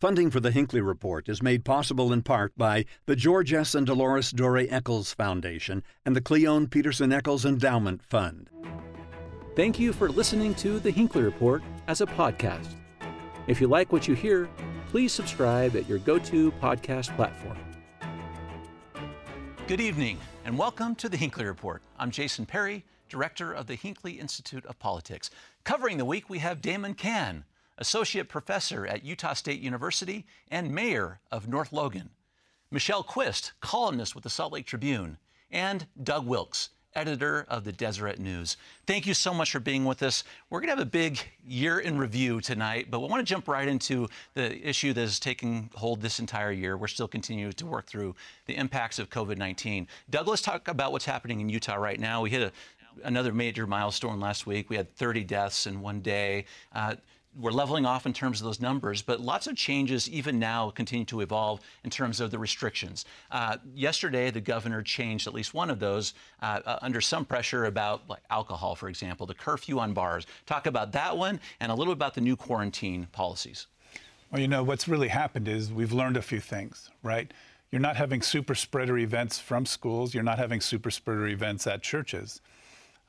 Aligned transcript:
Funding 0.00 0.30
for 0.30 0.40
the 0.40 0.50
Hinckley 0.50 0.80
Report 0.80 1.28
is 1.28 1.42
made 1.42 1.62
possible 1.62 2.10
in 2.10 2.22
part 2.22 2.56
by 2.56 2.86
the 3.04 3.14
George 3.14 3.52
S. 3.52 3.74
and 3.74 3.86
Dolores 3.86 4.32
Doré 4.32 4.66
Eccles 4.72 5.12
Foundation 5.12 5.82
and 6.06 6.16
the 6.16 6.22
Cleone 6.22 6.68
Peterson 6.68 7.12
Eccles 7.12 7.44
Endowment 7.44 8.02
Fund. 8.02 8.48
Thank 9.54 9.78
you 9.78 9.92
for 9.92 10.08
listening 10.08 10.54
to 10.54 10.80
the 10.80 10.90
Hinckley 10.90 11.20
Report 11.20 11.62
as 11.86 12.00
a 12.00 12.06
podcast. 12.06 12.68
If 13.46 13.60
you 13.60 13.68
like 13.68 13.92
what 13.92 14.08
you 14.08 14.14
hear, 14.14 14.48
please 14.88 15.12
subscribe 15.12 15.76
at 15.76 15.86
your 15.86 15.98
go 15.98 16.18
to 16.18 16.50
podcast 16.52 17.14
platform. 17.14 17.58
Good 19.66 19.82
evening, 19.82 20.18
and 20.46 20.56
welcome 20.56 20.94
to 20.94 21.10
the 21.10 21.18
Hinckley 21.18 21.44
Report. 21.44 21.82
I'm 21.98 22.10
Jason 22.10 22.46
Perry, 22.46 22.86
director 23.10 23.52
of 23.52 23.66
the 23.66 23.74
Hinckley 23.74 24.12
Institute 24.12 24.64
of 24.64 24.78
Politics. 24.78 25.28
Covering 25.64 25.98
the 25.98 26.06
week, 26.06 26.30
we 26.30 26.38
have 26.38 26.62
Damon 26.62 26.94
Cann 26.94 27.44
associate 27.80 28.28
professor 28.28 28.86
at 28.86 29.04
Utah 29.04 29.32
State 29.32 29.60
University 29.60 30.26
and 30.50 30.72
mayor 30.72 31.18
of 31.32 31.48
North 31.48 31.72
Logan, 31.72 32.10
Michelle 32.70 33.02
Quist, 33.02 33.52
columnist 33.60 34.14
with 34.14 34.22
the 34.22 34.30
Salt 34.30 34.52
Lake 34.52 34.66
Tribune, 34.66 35.16
and 35.50 35.86
Doug 36.00 36.26
Wilks, 36.26 36.68
editor 36.94 37.46
of 37.48 37.64
the 37.64 37.72
Deseret 37.72 38.18
News. 38.18 38.56
Thank 38.86 39.06
you 39.06 39.14
so 39.14 39.32
much 39.32 39.50
for 39.50 39.60
being 39.60 39.84
with 39.84 40.02
us. 40.02 40.24
We're 40.50 40.60
going 40.60 40.68
to 40.68 40.76
have 40.76 40.86
a 40.86 40.90
big 40.90 41.18
year 41.44 41.78
in 41.78 41.98
review 41.98 42.40
tonight, 42.40 42.88
but 42.90 43.00
we 43.00 43.08
want 43.08 43.26
to 43.26 43.28
jump 43.32 43.48
right 43.48 43.66
into 43.66 44.08
the 44.34 44.56
issue 44.68 44.92
that 44.92 45.00
is 45.00 45.18
taking 45.18 45.70
hold 45.74 46.00
this 46.00 46.20
entire 46.20 46.52
year. 46.52 46.76
We're 46.76 46.88
still 46.88 47.08
continuing 47.08 47.52
to 47.52 47.66
work 47.66 47.86
through 47.86 48.14
the 48.46 48.56
impacts 48.56 48.98
of 48.98 49.08
COVID 49.08 49.38
19. 49.38 49.88
Doug, 50.10 50.28
let's 50.28 50.42
talk 50.42 50.68
about 50.68 50.92
what's 50.92 51.06
happening 51.06 51.40
in 51.40 51.48
Utah 51.48 51.76
right 51.76 51.98
now. 51.98 52.22
We 52.22 52.30
hit 52.30 52.42
a 52.42 52.52
another 53.04 53.32
major 53.32 53.66
milestone 53.66 54.20
last 54.20 54.46
week. 54.46 54.70
We 54.70 54.76
had 54.76 54.94
30 54.96 55.24
deaths 55.24 55.66
in 55.66 55.80
one 55.80 56.00
day. 56.00 56.44
Uh, 56.74 56.96
we're 57.38 57.52
leveling 57.52 57.86
off 57.86 58.06
in 58.06 58.12
terms 58.12 58.40
of 58.40 58.44
those 58.44 58.60
numbers, 58.60 59.02
but 59.02 59.20
lots 59.20 59.46
of 59.46 59.56
changes 59.56 60.08
even 60.10 60.38
now 60.38 60.70
continue 60.70 61.04
to 61.06 61.20
evolve 61.20 61.60
in 61.84 61.90
terms 61.90 62.20
of 62.20 62.30
the 62.30 62.38
restrictions. 62.38 63.04
Uh, 63.30 63.56
yesterday, 63.74 64.30
the 64.30 64.40
governor 64.40 64.82
changed 64.82 65.26
at 65.26 65.34
least 65.34 65.54
one 65.54 65.70
of 65.70 65.78
those 65.78 66.14
uh, 66.42 66.60
uh, 66.66 66.78
under 66.82 67.00
some 67.00 67.24
pressure 67.24 67.66
about 67.66 68.02
like 68.08 68.22
alcohol, 68.30 68.74
for 68.74 68.88
example, 68.88 69.26
the 69.26 69.34
curfew 69.34 69.78
on 69.78 69.92
bars. 69.92 70.26
Talk 70.46 70.66
about 70.66 70.92
that 70.92 71.16
one 71.16 71.38
and 71.60 71.70
a 71.70 71.74
little 71.74 71.92
about 71.92 72.14
the 72.14 72.20
new 72.20 72.36
quarantine 72.36 73.06
policies. 73.12 73.66
Well, 74.32 74.40
you 74.40 74.48
know, 74.48 74.62
what's 74.62 74.88
really 74.88 75.08
happened 75.08 75.48
is 75.48 75.72
we've 75.72 75.92
learned 75.92 76.16
a 76.16 76.22
few 76.22 76.40
things, 76.40 76.90
right? 77.02 77.32
You're 77.70 77.80
not 77.80 77.96
having 77.96 78.22
super 78.22 78.56
spreader 78.56 78.98
events 78.98 79.38
from 79.38 79.66
schools, 79.66 80.14
you're 80.14 80.24
not 80.24 80.38
having 80.38 80.60
super 80.60 80.90
spreader 80.90 81.28
events 81.28 81.66
at 81.66 81.82
churches. 81.82 82.40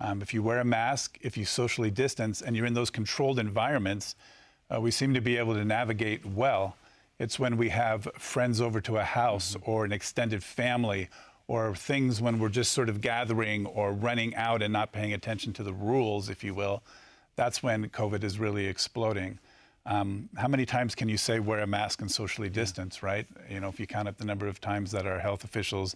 Um, 0.04 0.24
if 0.24 0.34
you 0.34 0.42
wear 0.42 0.60
a 0.60 0.66
mask, 0.66 1.20
if 1.22 1.38
you 1.38 1.46
socially 1.46 1.92
distance, 1.92 2.42
and 2.42 2.56
you're 2.56 2.66
in 2.66 2.74
those 2.74 2.90
controlled 2.90 3.38
environments, 3.38 4.16
uh, 4.74 4.82
we 4.82 4.90
seem 4.90 5.14
to 5.14 5.22
be 5.22 5.38
able 5.38 5.54
to 5.54 5.64
navigate 5.64 6.26
well. 6.26 6.76
It's 7.20 7.38
when 7.38 7.56
we 7.56 7.70
have 7.70 8.10
friends 8.18 8.62
over 8.62 8.82
to 8.82 8.98
a 8.98 9.04
house 9.04 9.54
mm-hmm. 9.54 9.70
or 9.70 9.86
an 9.86 9.92
extended 9.92 10.44
family 10.44 11.08
or 11.48 11.76
things 11.76 12.20
when 12.20 12.40
we're 12.40 12.50
just 12.50 12.72
sort 12.74 12.90
of 12.90 13.00
gathering 13.00 13.68
or 13.68 13.94
running 13.94 14.34
out 14.36 14.64
and 14.64 14.74
not 14.74 14.92
paying 14.92 15.14
attention 15.14 15.54
to 15.54 15.64
the 15.64 15.74
rules, 15.74 16.30
if 16.30 16.44
you 16.44 16.56
will. 16.56 16.82
That's 17.36 17.62
when 17.62 17.88
COVID 17.90 18.24
is 18.24 18.40
really 18.40 18.66
exploding. 18.66 19.38
Um, 19.86 20.30
how 20.36 20.48
many 20.48 20.66
times 20.66 20.96
can 20.96 21.10
you 21.10 21.18
say 21.18 21.40
wear 21.40 21.60
a 21.60 21.68
mask 21.68 22.02
and 22.02 22.10
socially 22.10 22.50
distance, 22.50 23.04
right? 23.04 23.28
You 23.50 23.60
know, 23.60 23.68
if 23.68 23.80
you 23.80 23.86
count 23.86 24.08
up 24.08 24.18
the 24.18 24.26
number 24.26 24.48
of 24.48 24.60
times 24.60 24.92
that 24.92 25.06
our 25.06 25.20
health 25.20 25.44
officials 25.44 25.96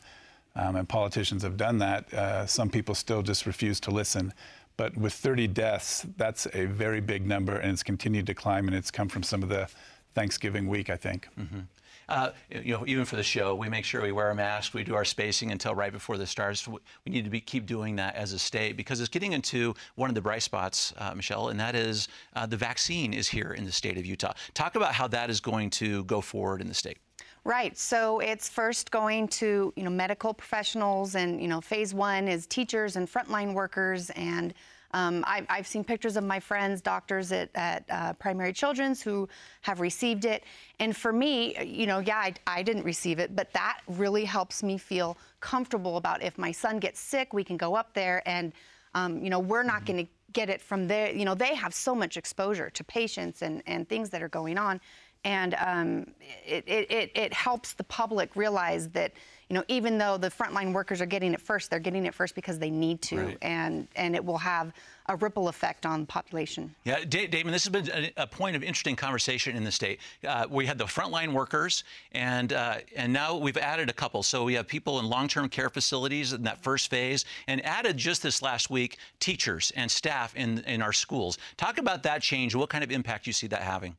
um, 0.56 0.75
and 0.75 0.88
politicians 0.88 1.44
have 1.44 1.58
done 1.58 1.78
that. 1.80 2.14
Uh, 2.14 2.45
some 2.45 2.70
people 2.70 2.95
still 2.95 3.22
just 3.22 3.45
refuse 3.45 3.80
to 3.81 3.92
listen. 3.92 4.34
But 4.78 4.97
with 4.97 5.14
30 5.14 5.47
deaths, 5.47 6.06
that's 6.17 6.47
a 6.53 6.66
very 6.66 7.00
big 7.00 7.25
number, 7.25 7.56
and 7.56 7.72
it's 7.72 7.84
continued 7.84 8.28
to 8.28 8.34
climb, 8.34 8.67
and 8.67 8.75
it's 8.75 8.92
come 8.92 9.08
from 9.08 9.23
some 9.23 9.42
of 9.42 9.50
the 9.50 9.70
Thanksgiving 10.14 10.67
week, 10.67 10.89
I 10.89 10.97
think. 10.97 11.28
Mm-hmm. 11.39 11.59
Uh, 12.08 12.30
you 12.50 12.73
know, 12.73 12.84
even 12.86 13.03
for 13.03 13.16
the 13.16 13.23
show, 13.23 13.56
we 13.56 13.67
make 13.67 13.84
sure 13.84 14.02
we 14.02 14.12
wear 14.12 14.30
a 14.30 14.36
mask. 14.36 14.73
We 14.73 14.84
do 14.84 14.94
our 14.94 15.06
spacing 15.06 15.52
until 15.52 15.73
right 15.73 15.92
before 15.92 16.17
the 16.17 16.28
starts. 16.28 16.67
We 16.67 16.78
need 17.08 17.23
to 17.23 17.31
be, 17.31 17.42
keep 17.42 17.66
doing 17.66 17.95
that 17.95 18.16
as 18.16 18.31
a 18.31 18.38
state 18.38 18.78
because 18.78 19.00
it's 19.00 19.09
getting 19.09 19.34
into 19.34 19.74
one 19.96 20.09
of 20.09 20.16
the 20.16 20.22
bright 20.22 20.44
spots, 20.44 20.94
uh, 20.97 21.16
Michelle, 21.16 21.50
and 21.50 21.59
that 21.59 21.75
is 21.75 22.08
uh, 22.35 22.46
the 22.46 22.58
vaccine 22.58 23.13
is 23.13 23.28
here 23.28 23.53
in 23.53 23.66
the 23.66 23.72
state 23.72 23.97
of 23.97 24.06
Utah. 24.06 24.34
Talk 24.53 24.75
about 24.75 24.94
how 24.94 25.08
that 25.08 25.29
is 25.29 25.40
going 25.40 25.72
to 25.72 26.03
go 26.03 26.22
forward 26.22 26.62
in 26.62 26.68
the 26.68 26.75
state. 26.75 26.97
Right. 27.45 27.78
So 27.78 28.22
it's 28.22 28.50
first 28.50 28.89
going 28.89 29.28
to 29.28 29.72
you 29.75 29.83
know 29.83 29.91
medical 29.91 30.33
professionals, 30.33 31.13
and 31.13 31.39
you 31.39 31.47
know 31.47 31.61
phase 31.61 31.94
one 31.94 32.28
is 32.28 32.47
teachers 32.47 32.95
and 32.95 33.07
frontline 33.07 33.53
workers, 33.53 34.09
and 34.09 34.51
um, 34.95 35.23
I, 35.28 35.45
have 35.50 35.67
seen 35.67 35.84
pictures 35.84 36.17
of 36.17 36.23
my 36.23 36.39
friends, 36.39 36.81
doctors 36.81 37.31
at, 37.31 37.50
at 37.53 37.84
uh, 37.88 38.13
Primary 38.13 38.51
Children's, 38.51 39.00
who 39.00 39.29
have 39.61 39.79
received 39.79 40.25
it. 40.25 40.44
And 40.79 40.97
for 40.97 41.13
me, 41.13 41.55
you 41.63 41.85
know, 41.85 42.00
yeah, 42.00 42.17
I, 42.17 42.34
I 42.47 42.63
didn't 42.63 42.84
receive 42.84 43.19
it, 43.19 43.35
but 43.35 43.53
that 43.53 43.81
really 43.88 44.25
helps 44.25 44.63
me 44.63 44.79
feel 44.79 45.16
comfortable 45.39 45.97
about 45.97 46.23
if 46.23 46.39
my 46.39 46.51
son 46.51 46.79
gets 46.79 47.00
sick, 47.00 47.31
we 47.31 47.44
can 47.44 47.57
go 47.57 47.75
up 47.75 47.94
there, 47.94 48.23
and 48.28 48.53
um, 48.95 49.23
you 49.23 49.29
know, 49.29 49.39
we're 49.39 49.61
not 49.61 49.84
mm-hmm. 49.84 49.97
going 49.97 50.05
to 50.05 50.11
get 50.34 50.50
it 50.50 50.61
from 50.61 50.88
there. 50.88 51.11
You 51.11 51.25
know, 51.25 51.35
they 51.35 51.53
have 51.53 51.75
so 51.75 51.94
much 51.94 52.17
exposure 52.17 52.72
to 52.72 52.84
patients 52.84 53.44
and, 53.44 53.61
and 53.67 53.88
things 53.88 54.09
that 54.09 54.23
are 54.23 54.29
going 54.29 54.57
on 54.57 54.81
and 55.25 55.56
um, 55.59 56.06
it, 56.46 56.63
it, 56.68 57.12
it, 57.16 57.34
helps 57.34 57.74
the 57.74 57.84
public 57.84 58.36
realize 58.36 58.88
that 58.90 59.12
you 59.50 59.56
know 59.56 59.63
even 59.68 59.97
though 59.97 60.18
the 60.18 60.30
frontline 60.30 60.72
workers 60.72 61.02
are 61.02 61.06
getting 61.08 61.34
it 61.34 61.41
first 61.41 61.69
they're 61.69 61.80
getting 61.80 62.06
it 62.06 62.13
first 62.13 62.36
because 62.36 62.59
they 62.59 62.69
need 62.69 63.02
to. 63.02 63.18
Right. 63.18 63.38
and 63.41 63.88
and 63.96 64.16
it 64.16 64.24
will 64.24 64.38
have 64.38 64.72
a 65.08 65.16
ripple 65.18 65.50
effect 65.50 65.85
on 65.85 66.02
the 66.02 66.06
population. 66.06 66.74
Yeah 66.84 67.03
damon 67.03 67.52
this 67.52 67.66
has 67.66 67.72
been 67.72 67.90
a, 67.91 68.24
a 68.24 68.28
point 68.28 68.56
of 68.56 68.64
interesting 68.64 68.96
conversation 68.96 69.56
in 69.56 69.64
the 69.64 69.72
state. 69.72 70.00
Uh, 70.25 70.46
we 70.50 70.66
had 70.66 70.78
the 70.78 70.85
frontline 70.85 71.34
workers 71.34 71.84
and 72.12 72.53
uh, 72.53 72.78
and 72.96 73.12
now 73.12 73.35
we've 73.35 73.58
added 73.58 73.90
a 73.90 73.94
couple. 73.94 74.24
So 74.24 74.44
we 74.44 74.53
have 74.53 74.68
people 74.68 75.00
in 75.00 75.08
long-term 75.08 75.50
care 75.50 75.69
facilities 75.69 76.34
in 76.34 76.44
that 76.44 76.64
first 76.64 76.90
phase 76.90 77.25
and 77.47 77.66
added 77.66 77.97
just 77.97 78.22
this 78.22 78.41
last 78.41 78.69
week 78.69 78.97
teachers 79.19 79.72
and 79.75 79.90
staff 79.90 80.35
in 80.35 80.59
in 80.59 80.81
our 80.81 80.94
schools. 80.94 81.40
Talk 81.58 81.80
about 81.80 82.03
that 82.03 82.22
change. 82.22 82.53
What 82.53 82.69
kind 82.69 82.84
of 82.84 82.91
impact 82.91 83.28
you 83.28 83.34
see 83.34 83.47
that 83.47 83.62
having 83.62 83.96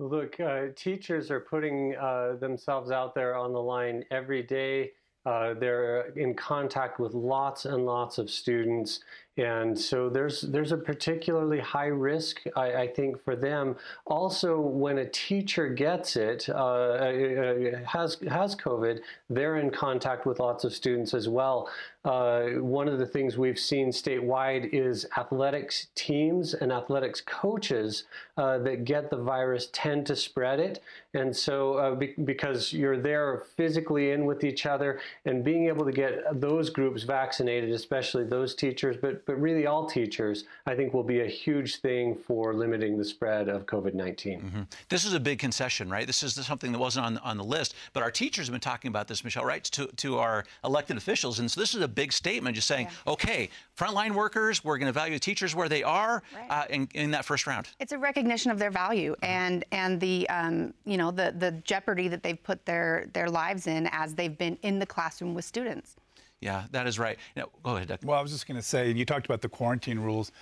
Look, 0.00 0.40
uh, 0.40 0.68
teachers 0.74 1.30
are 1.30 1.40
putting 1.40 1.94
uh, 1.94 2.36
themselves 2.40 2.90
out 2.90 3.14
there 3.14 3.36
on 3.36 3.52
the 3.52 3.60
line 3.60 4.02
every 4.10 4.42
day. 4.42 4.92
Uh, 5.26 5.52
they're 5.52 6.06
in 6.16 6.34
contact 6.34 6.98
with 6.98 7.12
lots 7.12 7.66
and 7.66 7.84
lots 7.84 8.16
of 8.16 8.30
students, 8.30 9.00
and 9.36 9.78
so 9.78 10.08
there's 10.08 10.42
there's 10.42 10.72
a 10.72 10.76
particularly 10.76 11.60
high 11.60 11.86
risk, 11.86 12.40
I, 12.56 12.74
I 12.74 12.86
think, 12.88 13.22
for 13.24 13.36
them. 13.36 13.76
Also, 14.06 14.60
when 14.60 14.98
a 14.98 15.08
teacher 15.08 15.68
gets 15.68 16.16
it, 16.16 16.48
uh, 16.48 16.54
uh, 16.54 17.84
has 17.86 18.18
has 18.28 18.56
COVID, 18.56 19.00
they're 19.28 19.56
in 19.56 19.70
contact 19.70 20.26
with 20.26 20.40
lots 20.40 20.64
of 20.64 20.74
students 20.74 21.14
as 21.14 21.28
well. 21.28 21.70
Uh, 22.02 22.44
one 22.60 22.88
of 22.88 22.98
the 22.98 23.04
things 23.06 23.36
we've 23.36 23.58
seen 23.58 23.90
statewide 23.90 24.72
is 24.72 25.06
athletics 25.18 25.88
teams 25.94 26.54
and 26.54 26.72
athletics 26.72 27.20
coaches 27.20 28.04
uh, 28.38 28.56
that 28.58 28.84
get 28.84 29.10
the 29.10 29.16
virus 29.16 29.68
tend 29.72 30.06
to 30.06 30.16
spread 30.16 30.58
it. 30.58 30.82
And 31.12 31.36
so, 31.36 31.74
uh, 31.74 31.94
be- 31.94 32.14
because 32.24 32.72
you're 32.72 32.98
there 32.98 33.42
physically 33.54 34.12
in 34.12 34.24
with 34.24 34.44
each 34.44 34.64
other 34.64 34.98
and 35.26 35.44
being 35.44 35.66
able 35.66 35.84
to 35.84 35.92
get 35.92 36.40
those 36.40 36.70
groups 36.70 37.02
vaccinated, 37.02 37.70
especially 37.70 38.24
those 38.24 38.54
teachers, 38.54 38.96
but, 38.96 39.19
but 39.26 39.40
really 39.40 39.66
all 39.66 39.86
teachers, 39.86 40.44
I 40.66 40.74
think 40.74 40.94
will 40.94 41.04
be 41.04 41.20
a 41.20 41.26
huge 41.26 41.80
thing 41.80 42.14
for 42.14 42.54
limiting 42.54 42.98
the 42.98 43.04
spread 43.04 43.48
of 43.48 43.66
COVID 43.66 43.94
19. 43.94 44.40
Mm-hmm. 44.40 44.62
This 44.88 45.04
is 45.04 45.14
a 45.14 45.20
big 45.20 45.38
concession, 45.38 45.90
right? 45.90 46.06
This 46.06 46.22
is 46.22 46.34
something 46.34 46.72
that 46.72 46.78
wasn't 46.78 47.06
on, 47.06 47.18
on 47.18 47.36
the 47.36 47.44
list, 47.44 47.74
but 47.92 48.02
our 48.02 48.10
teachers 48.10 48.46
have 48.46 48.52
been 48.52 48.60
talking 48.60 48.88
about 48.88 49.08
this, 49.08 49.24
Michelle, 49.24 49.44
right, 49.44 49.64
to, 49.64 49.86
to 49.86 50.18
our 50.18 50.44
elected 50.64 50.96
officials. 50.96 51.38
And 51.38 51.50
so 51.50 51.60
this 51.60 51.74
is 51.74 51.82
a 51.82 51.88
big 51.88 52.12
statement 52.12 52.54
just 52.56 52.68
saying, 52.68 52.86
yeah. 52.86 53.12
okay, 53.12 53.50
frontline 53.76 54.12
workers, 54.12 54.64
we're 54.64 54.78
going 54.78 54.86
to 54.86 54.92
value 54.92 55.18
teachers 55.18 55.54
where 55.54 55.68
they 55.68 55.82
are 55.82 56.22
right. 56.34 56.50
uh, 56.50 56.64
in, 56.70 56.88
in, 56.94 57.10
that 57.10 57.24
first 57.24 57.46
round. 57.46 57.68
It's 57.78 57.92
a 57.92 57.98
recognition 57.98 58.50
of 58.50 58.58
their 58.58 58.70
value 58.70 59.12
mm-hmm. 59.12 59.24
and 59.24 59.64
and 59.72 60.00
the 60.00 60.28
um, 60.28 60.74
you 60.84 60.96
know 60.96 61.10
the 61.10 61.34
the 61.36 61.52
jeopardy 61.64 62.08
that 62.08 62.22
they've 62.22 62.42
put 62.42 62.64
their 62.66 63.08
their 63.12 63.28
lives 63.28 63.66
in 63.66 63.88
as 63.92 64.14
they've 64.14 64.36
been 64.36 64.56
in 64.62 64.78
the 64.78 64.86
classroom 64.86 65.34
with 65.34 65.44
students. 65.44 65.96
Yeah, 66.40 66.64
that 66.70 66.86
is 66.86 66.98
right. 66.98 67.18
go 67.62 67.76
ahead, 67.76 67.88
Dr. 67.88 68.06
Well, 68.06 68.18
I 68.18 68.22
was 68.22 68.32
just 68.32 68.46
going 68.46 68.56
to 68.56 68.62
say, 68.62 68.90
you 68.90 69.04
talked 69.04 69.26
about 69.26 69.42
the 69.42 69.48
quarantine 69.48 69.98
rules. 69.98 70.32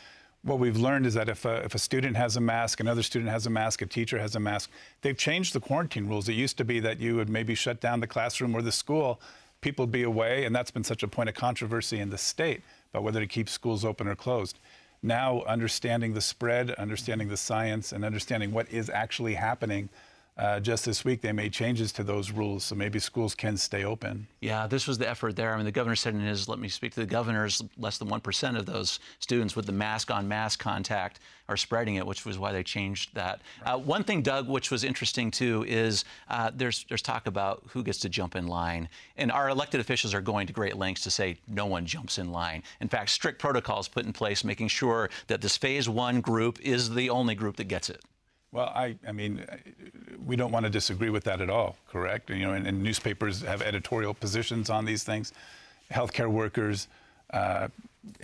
What 0.43 0.61
we've 0.61 0.77
learned 0.77 1.07
is 1.07 1.15
that 1.15 1.29
if 1.29 1.45
a, 1.45 1.65
if 1.65 1.75
a 1.75 1.79
student 1.79 2.17
has 2.17 2.37
a 2.37 2.41
mask, 2.41 2.79
another 2.79 3.03
student 3.03 3.31
has 3.31 3.47
a 3.47 3.51
mask, 3.51 3.83
a 3.83 3.87
teacher 3.87 4.19
has 4.19 4.37
a 4.37 4.41
mask, 4.41 4.71
they've 5.03 5.19
changed 5.19 5.53
the 5.53 5.61
quarantine 5.61 6.07
rules. 6.07 6.29
It 6.29 6.35
used 6.35 6.57
to 6.59 6.65
be 6.65 6.79
that 6.81 7.01
you 7.01 7.17
would 7.17 7.29
maybe 7.29 7.57
shut 7.57 7.81
down 7.81 7.99
the 7.99 8.07
classroom 8.07 8.55
or 8.55 8.63
the 8.63 8.71
school 8.71 9.21
people 9.61 9.85
would 9.85 9.93
be 9.93 10.03
away, 10.03 10.45
and 10.45 10.55
that's 10.55 10.71
been 10.71 10.85
such 10.85 11.03
a 11.03 11.09
point 11.09 11.29
of 11.29 11.35
controversy 11.35 11.99
in 11.99 12.11
the 12.11 12.19
state 12.19 12.63
about 12.91 13.03
whether 13.03 13.21
to 13.21 13.27
keep 13.27 13.49
schools 13.49 13.85
open 13.85 14.07
or 14.07 14.15
closed. 14.15 14.59
Now, 15.03 15.43
understanding 15.43 16.15
the 16.15 16.21
spread, 16.21 16.71
understanding 16.73 17.29
the 17.29 17.37
science, 17.37 17.93
and 17.93 18.05
understanding 18.05 18.53
what 18.53 18.71
is 18.71 18.91
actually 18.91 19.35
happening, 19.35 19.89
uh, 20.39 20.61
just 20.61 20.85
this 20.85 21.05
week 21.05 21.21
they 21.21 21.33
made 21.33 21.53
changes 21.53 21.93
to 21.93 22.05
those 22.05 22.31
rules, 22.31 22.65
so 22.65 22.75
maybe 22.75 22.99
schools 22.99 23.35
can 23.35 23.57
stay 23.57 23.85
open. 23.85 24.27
Yeah, 24.41 24.67
this 24.67 24.87
was 24.87 24.99
the 24.99 25.09
effort 25.09 25.35
there. 25.35 25.53
I 25.53 25.57
mean, 25.57 25.65
the 25.65 25.73
governor 25.73 25.97
said 25.97 26.15
in 26.15 26.21
his 26.21 26.49
"Let 26.49 26.59
me 26.59 26.69
speak 26.69 26.95
to 26.95 27.01
the 27.01 27.07
governors," 27.07 27.63
less 27.77 27.99
than 27.99 28.09
one 28.09 28.21
percent 28.21 28.57
of 28.57 28.67
those 28.67 29.01
students 29.19 29.57
with 29.57 29.67
the 29.67 29.73
mask-on-mask 29.73 30.59
contact 30.59 31.21
are 31.49 31.57
spreading 31.57 31.95
it, 31.95 32.07
which 32.07 32.27
was 32.27 32.39
why 32.39 32.53
they 32.53 32.63
changed 32.63 33.15
that. 33.15 33.41
Right. 33.65 33.73
Uh, 33.73 33.79
one 33.79 34.05
thing, 34.05 34.23
Doug, 34.23 34.49
which 34.49 34.71
was 34.71 34.85
interesting 34.85 35.31
too, 35.31 35.65
is 35.67 36.05
uh, 36.29 36.51
there's 36.55 36.85
there's 36.89 37.03
talk 37.03 37.27
about 37.27 37.63
who 37.69 37.83
gets 37.83 37.99
to 38.01 38.09
jump 38.09 38.37
in 38.37 38.47
line, 38.47 38.89
and 39.17 39.33
our 39.33 39.49
elected 39.49 39.81
officials 39.81 40.15
are 40.15 40.21
going 40.21 40.47
to 40.47 40.53
great 40.53 40.77
lengths 40.77 41.03
to 41.05 41.11
say 41.11 41.39
no 41.49 41.67
one 41.67 41.85
jumps 41.87 42.19
in 42.19 42.31
line. 42.31 42.63
In 42.81 42.89
fact, 42.89 43.11
strict 43.11 43.41
protocols 43.41 43.89
put 43.89 44.05
in 44.05 44.13
place, 44.13 44.45
making 44.45 44.69
sure 44.69 45.11
that 45.27 45.41
this 45.41 45.57
phase 45.57 45.89
one 45.89 46.21
group 46.21 46.61
is 46.61 46.95
the 46.95 47.11
only 47.11 47.35
group 47.35 47.57
that 47.57 47.65
gets 47.65 47.91
it. 47.91 48.03
Well, 48.51 48.73
I, 48.75 48.97
I 49.07 49.13
mean, 49.13 49.45
we 50.25 50.37
don't 50.37 50.51
want 50.51 50.65
to 50.65 50.71
disagree 50.71 51.11
with 51.11 51.25
that 51.25 51.41
at 51.41 51.51
all, 51.51 51.77
correct? 51.91 52.31
You 52.31 52.47
know, 52.47 52.55
and, 52.55 52.67
and 52.67 52.83
newspapers 52.83 53.43
have 53.43 53.61
editorial 53.61 54.15
positions 54.15 54.71
on 54.71 54.85
these 54.85 55.05
things. 55.05 55.33
Healthcare 55.93 56.31
workers, 56.31 56.89
uh, 57.31 57.69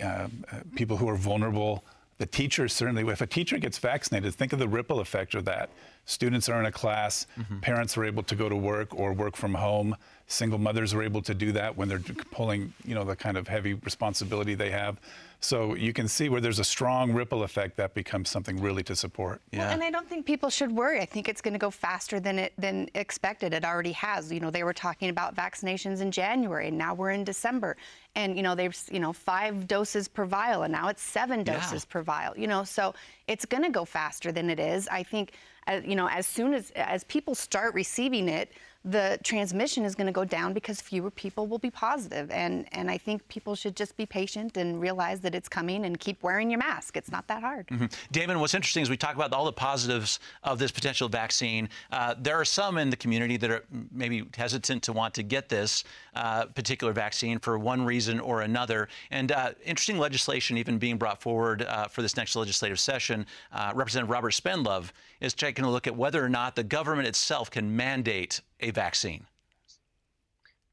uh, 0.03 0.27
people 0.75 0.97
who 0.97 1.07
are 1.07 1.15
vulnerable, 1.15 1.83
the 2.17 2.25
teachers 2.25 2.73
certainly. 2.73 3.03
If 3.11 3.21
a 3.21 3.27
teacher 3.27 3.57
gets 3.57 3.77
vaccinated, 3.77 4.33
think 4.33 4.53
of 4.53 4.59
the 4.59 4.67
ripple 4.67 4.99
effect 4.99 5.35
of 5.35 5.45
that. 5.45 5.69
Students 6.05 6.49
are 6.49 6.59
in 6.59 6.65
a 6.65 6.71
class, 6.71 7.27
mm-hmm. 7.37 7.59
parents 7.59 7.97
are 7.97 8.05
able 8.05 8.23
to 8.23 8.35
go 8.35 8.47
to 8.47 8.55
work 8.55 8.95
or 8.95 9.13
work 9.13 9.35
from 9.35 9.53
home. 9.53 9.95
Single 10.27 10.59
mothers 10.59 10.93
are 10.93 11.03
able 11.03 11.21
to 11.23 11.33
do 11.33 11.51
that 11.51 11.75
when 11.75 11.87
they're 11.87 12.01
pulling, 12.31 12.73
you 12.83 12.95
know, 12.95 13.03
the 13.03 13.15
kind 13.15 13.37
of 13.37 13.47
heavy 13.47 13.73
responsibility 13.73 14.55
they 14.55 14.71
have. 14.71 14.99
So 15.45 15.75
you 15.75 15.93
can 15.93 16.07
see 16.07 16.27
where 16.27 16.41
there's 16.41 16.57
a 16.57 16.63
strong 16.63 17.13
ripple 17.13 17.43
effect 17.43 17.77
that 17.77 17.93
becomes 17.93 18.31
something 18.31 18.59
really 18.59 18.81
to 18.83 18.95
support. 18.95 19.43
Yeah. 19.51 19.59
Well, 19.59 19.73
and 19.73 19.83
I 19.83 19.91
don't 19.91 20.09
think 20.09 20.25
people 20.25 20.49
should 20.49 20.71
worry. 20.71 20.99
I 20.99 21.05
think 21.05 21.29
it's 21.29 21.39
going 21.39 21.53
to 21.53 21.59
go 21.59 21.69
faster 21.69 22.19
than 22.19 22.39
it 22.39 22.53
than 22.57 22.89
expected. 22.95 23.53
It 23.53 23.63
already 23.63 23.91
has. 23.91 24.31
You 24.31 24.39
know, 24.39 24.49
they 24.49 24.63
were 24.63 24.73
talking 24.73 25.09
about 25.09 25.35
vaccinations 25.35 26.01
in 26.01 26.09
January, 26.09 26.69
and 26.69 26.77
now 26.77 26.95
we're 26.95 27.11
in 27.11 27.23
December. 27.23 27.77
And 28.15 28.35
you 28.35 28.41
know, 28.41 28.55
there's 28.55 28.89
you 28.91 28.99
know 28.99 29.13
five 29.13 29.67
doses 29.67 30.07
per 30.07 30.25
vial, 30.25 30.63
and 30.63 30.71
now 30.71 30.87
it's 30.87 31.03
seven 31.03 31.43
doses 31.43 31.85
yeah. 31.87 31.93
per 31.93 32.01
vial. 32.01 32.33
You 32.35 32.47
know, 32.47 32.63
so 32.63 32.95
it's 33.27 33.45
going 33.45 33.63
to 33.63 33.69
go 33.69 33.85
faster 33.85 34.31
than 34.31 34.49
it 34.49 34.59
is. 34.59 34.87
I 34.87 35.03
think, 35.03 35.33
uh, 35.67 35.81
you 35.85 35.95
know, 35.95 36.07
as 36.07 36.25
soon 36.25 36.55
as 36.55 36.71
as 36.71 37.03
people 37.03 37.35
start 37.35 37.75
receiving 37.75 38.29
it 38.29 38.51
the 38.85 39.19
transmission 39.23 39.83
is 39.83 39.95
going 39.95 40.05
to 40.05 40.13
go 40.13 40.23
down 40.23 40.53
because 40.53 40.79
fewer 40.79 41.09
people 41.09 41.47
will 41.47 41.57
be 41.57 41.71
positive. 41.71 42.29
And, 42.29 42.67
and 42.71 42.89
I 42.89 42.99
think 42.99 43.27
people 43.27 43.55
should 43.55 43.75
just 43.75 43.97
be 43.97 44.05
patient 44.05 44.57
and 44.57 44.79
realize 44.79 45.21
that 45.21 45.33
it's 45.33 45.49
coming 45.49 45.85
and 45.85 45.99
keep 45.99 46.21
wearing 46.21 46.51
your 46.51 46.59
mask. 46.59 46.95
It's 46.95 47.11
not 47.11 47.27
that 47.27 47.41
hard. 47.41 47.67
Mm-hmm. 47.67 47.85
Damon, 48.11 48.39
what's 48.39 48.53
interesting 48.53 48.83
is 48.83 48.89
we 48.89 48.95
talk 48.95 49.15
about 49.15 49.33
all 49.33 49.45
the 49.45 49.51
positives 49.51 50.19
of 50.43 50.59
this 50.59 50.71
potential 50.71 51.09
vaccine. 51.09 51.67
Uh, 51.91 52.13
there 52.19 52.39
are 52.39 52.45
some 52.45 52.77
in 52.77 52.91
the 52.91 52.95
community 52.95 53.37
that 53.37 53.49
are 53.49 53.65
maybe 53.91 54.23
hesitant 54.37 54.83
to 54.83 54.93
want 54.93 55.15
to 55.15 55.23
get 55.23 55.49
this 55.49 55.83
uh, 56.15 56.45
particular 56.45 56.93
vaccine 56.93 57.39
for 57.39 57.57
one 57.57 57.83
reason 57.83 58.19
or 58.19 58.41
another. 58.41 58.87
And 59.11 59.31
uh, 59.31 59.51
interesting 59.63 59.97
legislation 59.97 60.57
even 60.57 60.77
being 60.77 60.97
brought 60.97 61.21
forward 61.21 61.63
uh, 61.63 61.87
for 61.87 62.01
this 62.01 62.15
next 62.17 62.35
legislative 62.35 62.79
session. 62.79 63.25
Uh, 63.51 63.71
Representative 63.75 64.09
Robert 64.09 64.31
Spendlove 64.31 64.91
is 65.21 65.33
taking 65.33 65.65
a 65.65 65.71
look 65.71 65.87
at 65.87 65.95
whether 65.95 66.23
or 66.23 66.29
not 66.29 66.55
the 66.55 66.63
government 66.63 67.07
itself 67.07 67.51
can 67.51 67.75
mandate 67.75 68.41
a 68.59 68.71
vaccine. 68.71 69.25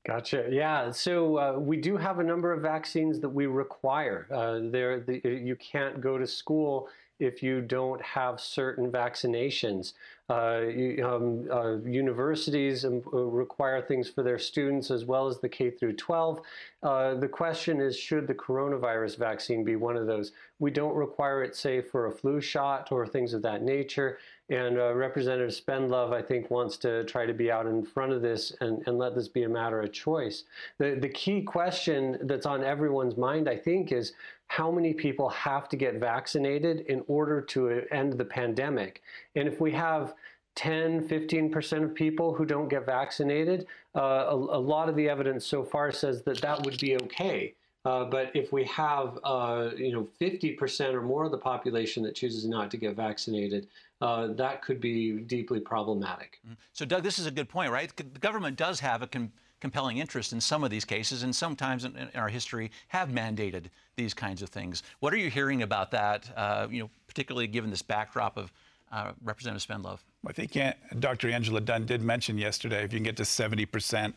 Gotcha. 0.05 0.49
Yeah. 0.51 0.91
So 0.91 1.39
uh, 1.39 1.59
we 1.59 1.77
do 1.77 1.97
have 1.97 2.19
a 2.19 2.25
number 2.25 2.53
of 2.53 2.61
vaccines 2.61 3.21
that 3.21 3.29
we 3.29 3.47
require. 3.47 4.27
Uh, 4.33 4.59
there, 4.71 5.01
the, 5.01 5.21
you 5.25 5.55
can't 5.57 6.01
go 6.01 6.19
to 6.19 6.27
school 6.27 6.89
if 7.21 7.41
you 7.41 7.61
don't 7.61 8.03
have 8.03 8.41
certain 8.41 8.91
vaccinations. 8.91 9.93
Uh, 10.33 11.05
um, 11.05 11.47
uh, 11.53 11.77
universities 11.85 12.87
uh, 12.87 12.91
require 13.13 13.83
things 13.83 14.09
for 14.09 14.23
their 14.23 14.39
students 14.39 14.91
as 14.91 15.05
well 15.05 15.27
as 15.27 15.41
the 15.41 15.49
K 15.49 15.71
through 15.71 15.93
12. 15.93 16.41
Uh, 16.83 17.15
the 17.15 17.29
question 17.29 17.83
is, 17.83 17.95
should 17.99 18.27
the 18.27 18.35
coronavirus 18.35 19.19
vaccine 19.19 19.63
be 19.63 19.77
one 19.77 19.95
of 19.95 20.07
those? 20.07 20.33
We 20.59 20.71
don't 20.71 20.95
require 20.95 21.43
it, 21.43 21.55
say, 21.55 21.83
for 21.83 22.07
a 22.07 22.11
flu 22.11 22.41
shot 22.41 22.91
or 22.91 23.07
things 23.07 23.35
of 23.35 23.43
that 23.43 23.63
nature. 23.63 24.19
And 24.49 24.79
uh, 24.79 24.95
Representative 24.95 25.51
Spendlove, 25.51 26.15
I 26.15 26.23
think, 26.23 26.51
wants 26.51 26.79
to 26.79 27.05
try 27.05 27.27
to 27.27 27.35
be 27.35 27.51
out 27.51 27.67
in 27.67 27.85
front 27.85 28.13
of 28.13 28.23
this 28.23 28.55
and, 28.61 28.83
and 28.87 28.97
let 28.97 29.15
this 29.15 29.29
be 29.29 29.43
a 29.43 29.49
matter 29.49 29.83
of 29.83 29.93
choice. 29.93 30.45
The, 30.79 30.97
the 30.99 31.09
key 31.11 31.43
question 31.43 32.19
that's 32.23 32.47
on 32.47 32.65
everyone's 32.65 33.19
mind, 33.19 33.51
I 33.51 33.57
think, 33.57 33.93
is 33.93 34.15
how 34.49 34.71
many 34.71 34.93
people 34.93 35.31
have 35.31 35.67
to 35.71 35.77
get 35.77 35.95
vaccinated 35.95 36.81
in 36.81 37.03
order 37.07 37.41
to 37.41 37.85
end 37.91 38.19
the 38.19 38.25
pandemic? 38.25 39.03
And 39.37 39.49
if 39.49 39.61
we 39.61 39.73
have 39.73 40.15
10, 40.55 41.09
15% 41.09 41.85
of 41.85 41.95
people 41.95 42.35
who 42.35 42.45
don't 42.45 42.69
get 42.69 42.85
vaccinated, 42.85 43.67
uh, 43.97 44.27
a, 44.29 44.35
a, 44.35 44.61
lot 44.61 44.89
of 44.89 44.97
the 44.97 45.09
evidence 45.09 45.47
so 45.47 45.65
far 45.65 45.91
says 45.93 46.23
that 46.23 46.41
that 46.43 46.65
would 46.65 46.79
be 46.79 46.97
okay. 46.97 47.55
Uh, 47.85 48.05
but 48.05 48.31
if 48.35 48.53
we 48.53 48.65
have, 48.65 49.19
uh, 49.25 49.71
you 49.77 49.93
know, 49.93 50.07
50% 50.21 50.95
or 50.95 51.03
more 51.03 51.25
of 51.25 51.33
the 51.33 51.39
population 51.39 52.03
that 52.05 52.15
chooses 52.15 52.47
not 52.47 52.71
to 52.71 52.77
get 52.77 52.95
vaccinated, 52.95 53.67
uh, 54.01 54.29
that 54.35 54.63
could 54.63 54.81
be 54.81 55.13
deeply 55.13 55.59
problematic. 55.59 56.39
Mm-hmm. 56.45 56.55
So, 56.73 56.85
Doug, 56.85 57.03
this 57.03 57.19
is 57.19 57.27
a 57.27 57.31
good 57.31 57.49
point, 57.49 57.73
right? 57.73 57.95
The 57.97 58.05
government 58.05 58.57
does 58.57 58.79
have 58.81 59.03
a 59.03 59.07
com- 59.09 59.33
compelling 59.61 59.99
interest 59.99 60.33
in 60.33 60.41
some 60.41 60.63
of 60.63 60.71
these 60.71 60.85
cases, 60.85 61.25
and 61.25 61.35
sometimes 61.35 61.85
in, 61.85 61.97
in, 61.97 62.09
our 62.15 62.29
history 62.29 62.71
have 62.89 63.09
mandated 63.09 63.65
these 63.97 64.15
kinds 64.15 64.43
of 64.43 64.49
things. 64.49 64.85
What 65.01 65.13
are 65.13 65.17
you 65.17 65.31
hearing 65.31 65.63
about 65.63 65.91
that? 65.91 66.31
Uh, 66.37 66.69
you 66.71 66.83
know, 66.83 66.91
particularly 67.09 67.49
given 67.49 67.71
this 67.71 67.83
backdrop 67.83 68.37
of 68.37 68.53
uh, 68.93 69.13
Representative 69.25 69.67
Spendlove. 69.67 69.99
I 70.27 70.33
think 70.33 70.57
Dr. 71.01 71.31
Angela 71.31 71.61
Dunn 71.61 71.87
did 71.87 72.03
mention 72.03 72.39
yesterday 72.39 72.85
if 72.85 72.93
you 72.93 72.99
can 72.99 73.05
get 73.05 73.17
to 73.17 73.25
70 73.25 73.67
percent, 73.67 74.15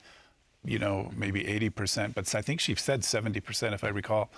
you 0.63 0.77
know, 0.77 1.12
maybe 1.16 1.48
80 1.48 1.69
percent, 1.69 2.16
but 2.16 2.33
I 2.36 2.42
think 2.42 2.60
she 2.60 2.75
said 2.75 3.04
70 3.04 3.39
percent, 3.39 3.74
if 3.74 3.83
I 3.83 3.89
recall, 3.89 4.30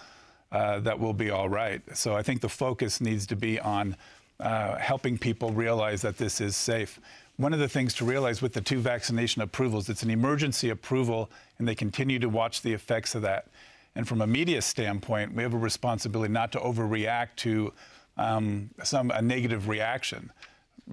uh, 0.51 0.79
that 0.79 0.99
will 0.99 1.13
be 1.13 1.29
all 1.29 1.49
right. 1.49 1.81
So 1.93 2.15
I 2.15 2.23
think 2.23 2.41
the 2.41 2.49
focus 2.49 3.01
needs 3.01 3.25
to 3.27 3.35
be 3.35 3.59
on 3.59 3.97
uh, 4.39 4.77
helping 4.77 5.17
people 5.17 5.51
realize 5.51 6.01
that 6.03 6.17
this 6.17 6.39
is 6.39 6.55
safe. 6.55 6.99
One 7.37 7.53
of 7.53 7.59
the 7.59 7.67
things 7.67 7.93
to 7.95 8.05
realize 8.05 8.41
with 8.41 8.53
the 8.53 8.61
two 8.61 8.79
vaccination 8.79 9.41
approvals, 9.41 9.89
it's 9.89 10.03
an 10.03 10.09
emergency 10.09 10.69
approval, 10.69 11.29
and 11.57 11.67
they 11.67 11.75
continue 11.75 12.19
to 12.19 12.29
watch 12.29 12.61
the 12.61 12.73
effects 12.73 13.13
of 13.13 13.21
that. 13.23 13.47
And 13.95 14.07
from 14.07 14.21
a 14.21 14.27
media 14.27 14.61
standpoint, 14.61 15.33
we 15.33 15.43
have 15.43 15.53
a 15.53 15.57
responsibility 15.57 16.31
not 16.31 16.51
to 16.51 16.59
overreact 16.59 17.29
to 17.37 17.73
um, 18.17 18.69
some 18.83 19.11
a 19.11 19.21
negative 19.21 19.67
reaction 19.67 20.31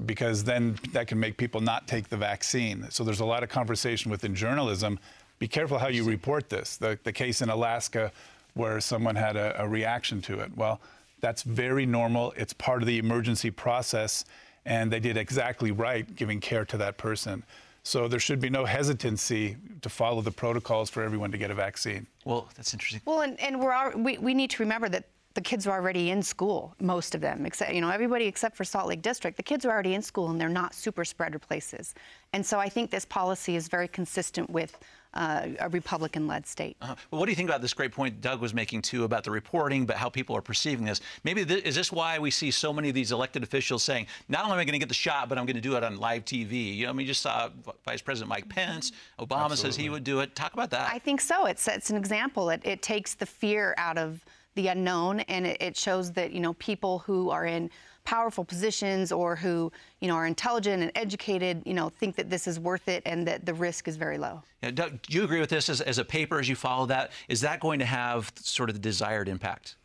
because 0.07 0.45
then 0.45 0.77
that 0.93 1.07
can 1.07 1.21
make 1.21 1.37
people 1.37 1.61
not 1.61 1.87
take 1.87 2.09
the 2.09 2.17
vaccine. 2.17 2.87
So 2.91 3.05
there's 3.05 3.21
a 3.21 3.25
lot 3.25 3.43
of 3.43 3.49
conversation 3.49 4.11
within 4.11 4.35
journalism. 4.35 4.99
Be 5.39 5.49
careful 5.49 5.79
how 5.79 5.89
you 5.89 6.05
report 6.05 6.49
this. 6.49 6.77
The, 6.77 6.99
the 7.05 7.13
case 7.13 7.43
in 7.43 7.49
Alaska 7.49 8.11
where 8.55 8.81
someone 8.81 9.17
had 9.17 9.37
a, 9.37 9.63
a 9.63 9.69
reaction 9.69 10.23
to 10.23 10.41
it. 10.41 10.57
Well, 10.57 10.81
that's 11.21 11.43
very 11.43 11.87
normal. 11.87 12.33
It's 12.37 12.53
part 12.53 12.83
of 12.83 12.87
the 12.87 12.99
emergency 12.99 13.51
process, 13.51 14.25
and 14.65 14.93
they 14.93 15.01
did 15.01 15.17
exactly 15.17 15.71
right 15.71 16.15
giving 16.17 16.41
care 16.41 16.65
to 16.67 16.77
that 16.79 16.97
person. 16.97 17.45
So 17.83 18.09
there 18.09 18.21
should 18.21 18.41
be 18.41 18.49
no 18.49 18.65
hesitancy 18.65 19.57
to 19.83 19.89
follow 19.89 20.23
the 20.23 20.31
protocols 20.31 20.89
for 20.89 21.03
everyone 21.03 21.31
to 21.33 21.39
get 21.39 21.51
a 21.51 21.55
vaccine. 21.55 22.07
Well, 22.25 22.49
that's 22.57 22.73
interesting. 22.73 23.03
Well, 23.05 23.21
and, 23.21 23.39
and 23.41 23.61
we're 23.61 23.73
all, 23.73 23.91
we, 23.91 24.17
we 24.19 24.35
need 24.35 24.51
to 24.51 24.63
remember 24.63 24.89
that 24.89 25.05
the 25.35 25.41
kids 25.41 25.67
are 25.67 25.73
already 25.73 26.11
in 26.11 26.23
school, 26.23 26.75
most 26.81 27.15
of 27.15 27.21
them, 27.21 27.45
except 27.45 27.73
you 27.75 27.81
know 27.81 27.91
everybody 27.91 28.27
except 28.27 28.57
for 28.57 28.65
Salt 28.65 28.89
Lake 28.89 29.03
District. 29.03 29.37
The 29.37 29.43
kids 29.43 29.65
are 29.65 29.71
already 29.71 29.95
in 29.95 30.03
school 30.03 30.31
and 30.31 30.41
they're 30.41 30.49
not 30.49 30.75
super 30.75 31.05
spreader 31.05 31.41
places. 31.41 31.95
And 32.33 32.45
so 32.45 32.59
I 32.59 32.69
think 32.69 32.91
this 32.91 33.05
policy 33.05 33.57
is 33.57 33.69
very 33.69 33.89
consistent 33.89 34.49
with 34.49 34.79
uh, 35.15 35.49
a 35.61 35.69
Republican-led 35.69 36.47
state. 36.47 36.77
Uh-huh. 36.81 36.95
Well, 37.11 37.21
what 37.21 37.27
do 37.27 37.33
you 37.33 37.37
think 37.37 37.49
about 37.49 37.63
this 37.63 37.75
great 37.75 37.93
point 37.93 38.21
Doug 38.21 38.41
was 38.41 38.53
making 38.53 38.83
too 38.83 39.05
about 39.05 39.23
the 39.23 39.31
reporting, 39.31 39.87
but 39.87 39.97
how 39.97 40.09
people 40.09 40.37
are 40.37 40.43
perceiving 40.43 40.85
this? 40.85 41.01
Maybe 41.25 41.45
th- 41.45 41.65
is 41.65 41.75
this 41.75 41.93
why 41.93 42.19
we 42.19 42.31
see 42.31 42.51
so 42.51 42.73
many 42.73 42.89
of 42.89 42.95
these 42.95 43.13
elected 43.13 43.43
officials 43.43 43.83
saying, 43.83 44.07
"Not 44.29 44.45
only 44.45 44.55
am 44.55 44.61
I 44.61 44.65
going 44.65 44.73
to 44.73 44.79
get 44.79 44.89
the 44.89 44.95
shot, 44.95 45.29
but 45.29 45.39
I'm 45.39 45.47
going 45.47 45.57
to 45.57 45.63
do 45.63 45.77
it 45.77 45.83
on 45.85 45.99
live 45.99 46.25
TV." 46.25 46.77
You 46.77 46.85
know, 46.85 46.91
I 46.91 46.93
mean, 46.95 47.07
just 47.07 47.23
saw 47.23 47.49
Vice 47.85 48.03
President 48.03 48.29
Mike 48.29 48.49
Pence. 48.49 48.93
Obama 49.19 49.47
Absolutely. 49.47 49.57
says 49.57 49.77
he 49.77 49.89
would 49.89 50.05
do 50.05 50.21
it. 50.21 50.35
Talk 50.37 50.53
about 50.53 50.71
that. 50.71 50.93
I 50.93 50.99
think 50.99 51.21
so. 51.21 51.47
It's 51.47 51.67
it's 51.69 51.91
an 51.91 51.97
example. 51.97 52.51
It 52.51 52.61
it 52.65 52.83
takes 52.83 53.15
the 53.15 53.27
fear 53.27 53.75
out 53.79 53.99
of 53.99 54.25
the 54.55 54.69
unknown, 54.69 55.21
and 55.21 55.47
it, 55.47 55.61
it 55.61 55.77
shows 55.77 56.13
that 56.13 56.33
you 56.33 56.41
know 56.41 56.55
people 56.55 57.01
who 57.01 57.31
are 57.31 57.47
in 57.47 57.71
powerful 58.05 58.45
positions 58.45 59.11
or 59.11 59.35
who 59.35 59.73
you 60.01 60.09
know 60.09 60.15
are 60.15 60.27
intelligent 60.27 60.83
and 60.83 60.93
educated 60.95 61.63
you 61.65 61.75
know 61.75 61.89
think 61.89 62.17
that 62.17 62.29
this 62.29 62.47
is 62.47 62.61
worth 62.61 62.87
it 62.89 63.03
and 63.07 63.27
that 63.27 63.47
the 63.47 63.55
risk 63.55 63.89
is 63.89 63.97
very 63.97 64.19
low. 64.19 64.43
Yeah, 64.63 64.71
Doug, 64.71 65.03
do 65.03 65.17
you 65.17 65.25
agree 65.25 65.41
with 65.41 65.51
this 65.51 65.69
as, 65.69 65.81
as 65.81 65.99
a 65.99 66.05
paper 66.05 66.39
as 66.39 66.49
you 66.49 66.57
follow 66.57 66.87
that? 66.87 67.13
Is 67.29 67.41
that 67.41 67.61
going 67.61 67.79
to 67.79 67.85
have 67.85 68.33
sort 68.37 68.69
of 68.69 68.75
the 68.75 68.81
desired 68.81 69.29
impact? 69.29 69.77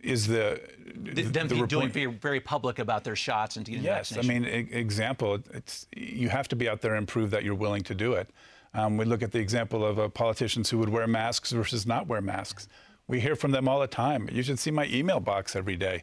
Is 0.00 0.26
the, 0.26 0.60
the 0.96 1.22
them 1.22 1.48
the 1.48 1.66
doing 1.66 1.88
very, 1.88 2.06
very 2.06 2.40
public 2.40 2.78
about 2.78 3.04
their 3.04 3.16
shots 3.16 3.56
and 3.56 3.64
getting 3.64 3.82
yes 3.82 4.14
i 4.18 4.20
mean 4.20 4.44
example 4.44 5.38
it's 5.54 5.86
you 5.96 6.28
have 6.28 6.46
to 6.48 6.56
be 6.56 6.68
out 6.68 6.82
there 6.82 6.96
and 6.96 7.08
prove 7.08 7.30
that 7.30 7.42
you're 7.42 7.54
willing 7.54 7.82
to 7.84 7.94
do 7.94 8.12
it. 8.12 8.28
Um, 8.74 8.96
we 8.96 9.04
look 9.04 9.22
at 9.22 9.30
the 9.30 9.38
example 9.38 9.84
of 9.84 9.98
uh, 9.98 10.08
politicians 10.08 10.68
who 10.68 10.78
would 10.78 10.88
wear 10.88 11.06
masks 11.06 11.52
versus 11.52 11.86
not 11.86 12.06
wear 12.08 12.20
masks 12.20 12.68
we 13.08 13.20
hear 13.20 13.36
from 13.36 13.50
them 13.50 13.68
all 13.68 13.80
the 13.80 13.86
time. 13.86 14.28
You 14.32 14.42
should 14.42 14.58
see 14.58 14.70
my 14.70 14.86
email 14.86 15.20
box 15.20 15.56
every 15.56 15.76
day, 15.76 16.02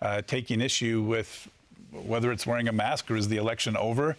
uh, 0.00 0.22
taking 0.22 0.60
issue 0.60 1.02
with 1.02 1.48
whether 1.90 2.32
it's 2.32 2.46
wearing 2.46 2.68
a 2.68 2.72
mask 2.72 3.10
or 3.10 3.16
is 3.16 3.28
the 3.28 3.36
election 3.36 3.76
over. 3.76 4.16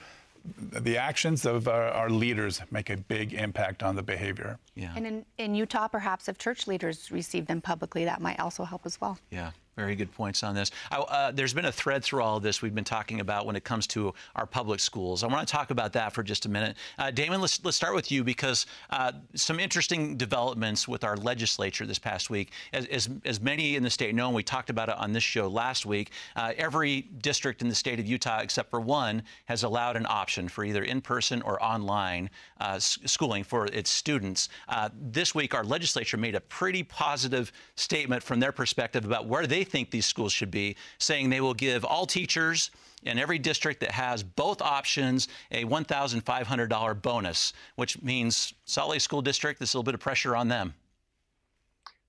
the 0.57 0.97
actions 0.97 1.45
of 1.45 1.69
our, 1.69 1.87
our, 1.91 2.09
leaders 2.09 2.61
make 2.69 2.89
a 2.89 2.97
big 2.97 3.33
impact 3.33 3.81
on 3.81 3.95
the 3.95 4.03
behavior. 4.03 4.59
Yeah. 4.75 4.91
And 4.93 5.07
in, 5.07 5.25
in 5.37 5.55
Utah, 5.55 5.87
perhaps 5.87 6.27
if 6.27 6.37
church 6.37 6.67
leaders 6.67 7.09
receive 7.13 7.45
them 7.45 7.61
publicly, 7.61 8.03
that 8.03 8.19
might 8.19 8.41
also 8.41 8.65
help 8.65 8.85
as 8.85 8.99
well. 8.99 9.17
Yeah. 9.31 9.51
Very 9.75 9.95
good 9.95 10.11
points 10.11 10.43
on 10.43 10.53
this. 10.53 10.69
Uh, 10.91 11.31
there's 11.31 11.53
been 11.53 11.65
a 11.65 11.71
thread 11.71 12.03
through 12.03 12.21
all 12.21 12.37
of 12.37 12.43
this 12.43 12.61
we've 12.61 12.75
been 12.75 12.83
talking 12.83 13.21
about 13.21 13.47
when 13.47 13.55
it 13.55 13.63
comes 13.63 13.87
to 13.87 14.13
our 14.35 14.45
public 14.45 14.79
schools. 14.79 15.23
I 15.23 15.27
want 15.27 15.47
to 15.47 15.51
talk 15.51 15.71
about 15.71 15.93
that 15.93 16.13
for 16.13 16.21
just 16.21 16.45
a 16.45 16.49
minute. 16.49 16.77
Uh, 16.99 17.09
Damon, 17.09 17.41
let's, 17.41 17.63
let's 17.65 17.75
start 17.75 17.95
with 17.95 18.11
you 18.11 18.23
because 18.23 18.67
uh, 18.91 19.11
some 19.33 19.59
interesting 19.59 20.15
developments 20.15 20.87
with 20.87 21.03
our 21.03 21.17
legislature 21.17 21.87
this 21.87 21.97
past 21.97 22.29
week. 22.29 22.51
As, 22.71 22.85
as, 22.85 23.09
as, 23.25 23.41
many 23.41 23.75
in 23.75 23.81
the 23.81 23.89
state 23.89 24.13
know, 24.13 24.27
and 24.27 24.35
we 24.35 24.43
talked 24.43 24.69
about 24.69 24.89
it 24.89 24.95
on 24.97 25.11
this 25.11 25.23
show 25.23 25.47
last 25.47 25.87
week, 25.87 26.11
uh, 26.35 26.53
every 26.55 27.01
district 27.21 27.63
in 27.63 27.67
the 27.67 27.75
state 27.75 27.99
of 27.99 28.05
Utah, 28.05 28.41
except 28.41 28.69
for 28.69 28.79
one, 28.79 29.23
has 29.45 29.63
allowed 29.63 29.97
an 29.97 30.05
option 30.07 30.47
for 30.47 30.63
either 30.63 30.83
in 30.83 31.01
person 31.01 31.41
or 31.41 31.61
online 31.63 32.29
uh, 32.61 32.77
schooling 32.77 33.43
for 33.43 33.65
its 33.65 33.89
students. 33.89 34.49
Uh, 34.69 34.89
this 35.01 35.33
week, 35.33 35.55
our 35.55 35.63
legislature 35.63 36.15
made 36.15 36.35
a 36.35 36.41
pretty 36.41 36.83
positive 36.83 37.51
statement 37.75 38.21
from 38.21 38.39
their 38.39 38.51
perspective 38.51 39.03
about 39.03 39.27
where 39.27 39.47
they 39.47 39.62
they 39.63 39.69
think 39.69 39.91
these 39.91 40.05
schools 40.05 40.33
should 40.33 40.51
be, 40.51 40.75
saying 40.97 41.29
they 41.29 41.41
will 41.41 41.53
give 41.53 41.85
all 41.85 42.05
teachers 42.05 42.69
in 43.03 43.17
every 43.17 43.39
district 43.39 43.79
that 43.81 43.91
has 43.91 44.23
both 44.23 44.61
options 44.61 45.27
a 45.51 45.63
$1,500 45.63 47.01
bonus, 47.01 47.53
which 47.75 48.01
means 48.01 48.53
Salt 48.65 48.91
Lake 48.91 49.01
School 49.01 49.21
District, 49.21 49.59
there's 49.59 49.73
a 49.73 49.77
little 49.77 49.83
bit 49.83 49.93
of 49.93 49.99
pressure 49.99 50.35
on 50.35 50.47
them. 50.47 50.73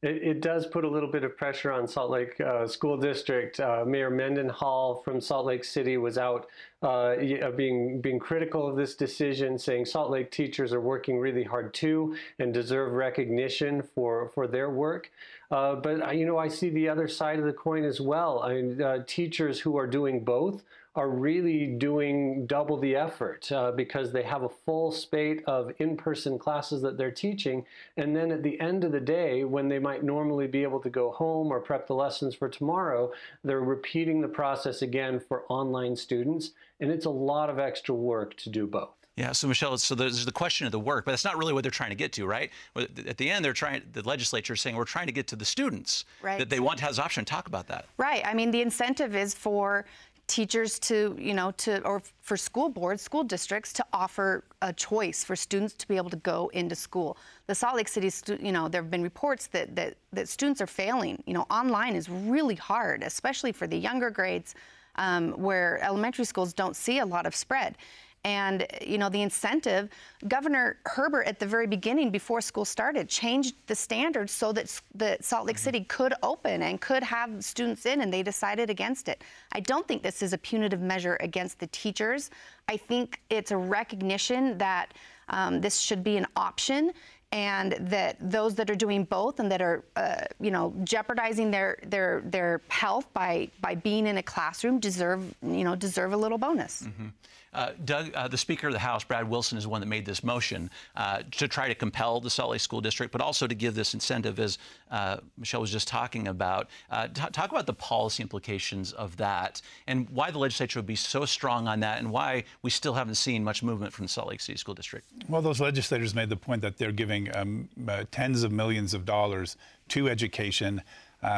It, 0.04 0.22
it, 0.22 0.40
does 0.42 0.66
put 0.66 0.84
a 0.84 0.88
little 0.88 1.10
bit 1.10 1.24
of 1.24 1.34
pressure 1.34 1.72
on 1.72 1.88
Salt 1.88 2.10
Lake 2.10 2.38
uh, 2.38 2.66
School 2.66 2.98
District. 2.98 3.58
Uh, 3.58 3.84
Mayor 3.86 4.10
Mendenhall 4.10 4.96
from 4.96 5.18
Salt 5.18 5.46
Lake 5.46 5.64
City 5.64 5.96
was 5.96 6.18
out 6.18 6.46
uh, 6.82 7.16
being 7.56 8.02
being 8.02 8.18
critical 8.18 8.68
of 8.68 8.76
this 8.76 8.96
decision, 8.96 9.58
saying 9.58 9.86
Salt 9.86 10.10
Lake 10.10 10.30
teachers 10.30 10.74
are 10.74 10.80
working 10.80 11.18
really 11.18 11.42
hard 11.42 11.72
too 11.72 12.14
and 12.38 12.52
deserve 12.52 12.92
recognition 12.92 13.82
for 13.82 14.28
for 14.34 14.46
their 14.46 14.68
work. 14.68 15.10
Uh, 15.50 15.76
but 15.76 16.14
you 16.14 16.26
know, 16.26 16.36
I 16.36 16.48
see 16.48 16.68
the 16.68 16.86
other 16.86 17.08
side 17.08 17.38
of 17.38 17.46
the 17.46 17.54
coin 17.54 17.82
as 17.82 17.98
well. 17.98 18.42
I 18.42 18.54
mean, 18.54 18.82
uh, 18.82 19.04
teachers 19.06 19.58
who 19.58 19.78
are 19.78 19.86
doing 19.86 20.22
both 20.22 20.62
are 20.96 21.08
really 21.08 21.66
doing 21.66 22.46
double 22.46 22.76
the 22.76 22.94
effort 22.94 23.50
uh, 23.50 23.72
because 23.72 24.12
they 24.12 24.22
have 24.22 24.42
a 24.42 24.48
full 24.48 24.92
spate 24.92 25.42
of 25.46 25.72
in-person 25.78 26.38
classes 26.38 26.80
that 26.82 26.96
they're 26.96 27.10
teaching 27.10 27.64
and 27.96 28.14
then 28.14 28.30
at 28.30 28.42
the 28.42 28.58
end 28.60 28.84
of 28.84 28.92
the 28.92 29.00
day 29.00 29.44
when 29.44 29.68
they 29.68 29.78
might 29.78 30.04
normally 30.04 30.46
be 30.46 30.62
able 30.62 30.80
to 30.80 30.90
go 30.90 31.10
home 31.10 31.48
or 31.48 31.60
prep 31.60 31.86
the 31.86 31.94
lessons 31.94 32.34
for 32.34 32.48
tomorrow 32.48 33.10
they're 33.42 33.60
repeating 33.60 34.20
the 34.20 34.28
process 34.28 34.82
again 34.82 35.18
for 35.18 35.44
online 35.48 35.96
students 35.96 36.52
and 36.80 36.90
it's 36.90 37.06
a 37.06 37.10
lot 37.10 37.50
of 37.50 37.58
extra 37.58 37.94
work 37.94 38.36
to 38.36 38.48
do 38.48 38.66
both 38.66 38.90
yeah, 39.16 39.30
so 39.30 39.46
Michelle, 39.46 39.78
so 39.78 39.94
there's 39.94 40.24
the 40.24 40.32
question 40.32 40.66
of 40.66 40.72
the 40.72 40.80
work, 40.80 41.04
but 41.04 41.12
that's 41.12 41.24
not 41.24 41.38
really 41.38 41.52
what 41.52 41.62
they're 41.62 41.70
trying 41.70 41.90
to 41.90 41.96
get 41.96 42.12
to, 42.14 42.26
right? 42.26 42.50
At 42.74 43.16
the 43.16 43.30
end, 43.30 43.44
they're 43.44 43.52
trying. 43.52 43.82
The 43.92 44.02
legislature 44.02 44.54
is 44.54 44.60
saying 44.60 44.74
we're 44.74 44.84
trying 44.84 45.06
to 45.06 45.12
get 45.12 45.28
to 45.28 45.36
the 45.36 45.44
students 45.44 46.04
right. 46.20 46.36
that 46.36 46.50
they 46.50 46.58
want 46.58 46.78
to 46.78 46.84
have 46.84 46.90
this 46.90 46.98
option. 46.98 47.24
Talk 47.24 47.46
about 47.46 47.68
that. 47.68 47.86
Right. 47.96 48.26
I 48.26 48.34
mean, 48.34 48.50
the 48.50 48.60
incentive 48.60 49.14
is 49.14 49.32
for 49.32 49.84
teachers 50.26 50.78
to, 50.78 51.16
you 51.18 51.34
know, 51.34 51.50
to, 51.52 51.84
or 51.84 52.02
for 52.20 52.36
school 52.36 52.68
boards, 52.68 53.02
school 53.02 53.24
districts 53.24 53.72
to 53.74 53.84
offer 53.92 54.44
a 54.62 54.72
choice 54.72 55.22
for 55.22 55.36
students 55.36 55.74
to 55.74 55.88
be 55.88 55.96
able 55.96 56.10
to 56.10 56.16
go 56.16 56.50
into 56.54 56.74
school. 56.74 57.16
The 57.46 57.54
Salt 57.54 57.76
Lake 57.76 57.88
City, 57.88 58.10
you 58.42 58.52
know, 58.52 58.68
there 58.68 58.82
have 58.82 58.90
been 58.90 59.02
reports 59.02 59.48
that, 59.48 59.76
that, 59.76 59.96
that 60.12 60.28
students 60.28 60.60
are 60.60 60.66
failing. 60.66 61.22
You 61.26 61.34
know, 61.34 61.46
online 61.50 61.94
is 61.94 62.08
really 62.08 62.54
hard, 62.54 63.02
especially 63.02 63.52
for 63.52 63.66
the 63.66 63.76
younger 63.76 64.10
grades 64.10 64.54
um, 64.96 65.32
where 65.32 65.82
elementary 65.82 66.24
schools 66.24 66.52
don't 66.52 66.76
see 66.76 67.00
a 67.00 67.06
lot 67.06 67.26
of 67.26 67.34
spread. 67.34 67.76
And, 68.24 68.66
you 68.80 68.96
know, 68.96 69.10
the 69.10 69.20
incentive, 69.20 69.90
Governor 70.26 70.78
Herbert 70.86 71.26
at 71.26 71.38
the 71.38 71.46
very 71.46 71.66
beginning, 71.66 72.10
before 72.10 72.40
school 72.40 72.64
started, 72.64 73.06
changed 73.06 73.54
the 73.66 73.74
standards 73.74 74.32
so 74.32 74.50
that, 74.52 74.80
that 74.94 75.24
Salt 75.24 75.46
Lake 75.46 75.58
City 75.58 75.84
could 75.84 76.14
open 76.22 76.62
and 76.62 76.80
could 76.80 77.02
have 77.02 77.44
students 77.44 77.84
in, 77.84 78.00
and 78.00 78.12
they 78.12 78.22
decided 78.22 78.70
against 78.70 79.08
it. 79.08 79.22
I 79.52 79.60
don't 79.60 79.86
think 79.86 80.02
this 80.02 80.22
is 80.22 80.32
a 80.32 80.38
punitive 80.38 80.80
measure 80.80 81.18
against 81.20 81.58
the 81.58 81.66
teachers. 81.66 82.30
I 82.66 82.78
think 82.78 83.20
it's 83.28 83.50
a 83.50 83.56
recognition 83.56 84.56
that 84.56 84.94
um, 85.28 85.60
this 85.60 85.78
should 85.78 86.02
be 86.02 86.16
an 86.16 86.26
option 86.36 86.92
and 87.34 87.72
that 87.80 88.16
those 88.20 88.54
that 88.54 88.70
are 88.70 88.76
doing 88.76 89.02
both 89.02 89.40
and 89.40 89.50
that 89.50 89.60
are, 89.60 89.82
uh, 89.96 90.22
you 90.40 90.52
know, 90.52 90.72
jeopardizing 90.84 91.50
their 91.50 91.78
their 91.84 92.22
their 92.24 92.60
health 92.68 93.12
by 93.12 93.50
by 93.60 93.74
being 93.74 94.06
in 94.06 94.18
a 94.18 94.22
classroom 94.22 94.78
deserve, 94.78 95.34
you 95.42 95.64
know, 95.64 95.74
deserve 95.74 96.12
a 96.12 96.16
little 96.16 96.38
bonus. 96.38 96.82
Mm-hmm. 96.82 97.08
Uh, 97.54 97.70
Doug, 97.84 98.12
uh, 98.14 98.26
the 98.26 98.36
Speaker 98.36 98.66
of 98.66 98.72
the 98.72 98.78
House, 98.80 99.04
Brad 99.04 99.28
Wilson, 99.28 99.56
is 99.56 99.64
the 99.64 99.70
one 99.70 99.80
that 99.80 99.86
made 99.86 100.04
this 100.04 100.24
motion 100.24 100.68
uh, 100.96 101.22
to 101.32 101.46
try 101.46 101.68
to 101.68 101.74
compel 101.74 102.20
the 102.20 102.28
Salt 102.28 102.50
Lake 102.50 102.60
School 102.60 102.80
District, 102.80 103.12
but 103.12 103.20
also 103.20 103.46
to 103.46 103.54
give 103.54 103.76
this 103.76 103.94
incentive, 103.94 104.40
as 104.40 104.58
uh, 104.90 105.18
Michelle 105.38 105.60
was 105.60 105.70
just 105.70 105.86
talking 105.86 106.26
about. 106.28 106.68
Uh, 106.90 107.06
t- 107.06 107.22
talk 107.32 107.52
about 107.52 107.66
the 107.66 107.72
policy 107.72 108.22
implications 108.22 108.92
of 108.92 109.16
that 109.18 109.62
and 109.86 110.10
why 110.10 110.30
the 110.32 110.38
legislature 110.38 110.80
would 110.80 110.86
be 110.86 110.96
so 110.96 111.24
strong 111.24 111.68
on 111.68 111.80
that 111.80 111.98
and 111.98 112.10
why 112.10 112.42
we 112.62 112.70
still 112.70 112.94
haven't 112.94 113.14
seen 113.14 113.44
much 113.44 113.62
movement 113.62 113.92
from 113.92 114.04
the 114.04 114.08
Salt 114.08 114.28
Lake 114.28 114.40
City 114.40 114.58
School 114.58 114.74
District. 114.74 115.06
Well, 115.28 115.40
those 115.42 115.60
legislators 115.60 116.14
made 116.14 116.30
the 116.30 116.36
point 116.36 116.60
that 116.62 116.76
they're 116.76 116.92
giving 116.92 117.23
um, 117.34 117.68
tens 118.10 118.42
of 118.42 118.52
millions 118.52 118.94
of 118.94 119.04
dollars 119.04 119.56
to 119.88 120.08
education, 120.08 120.82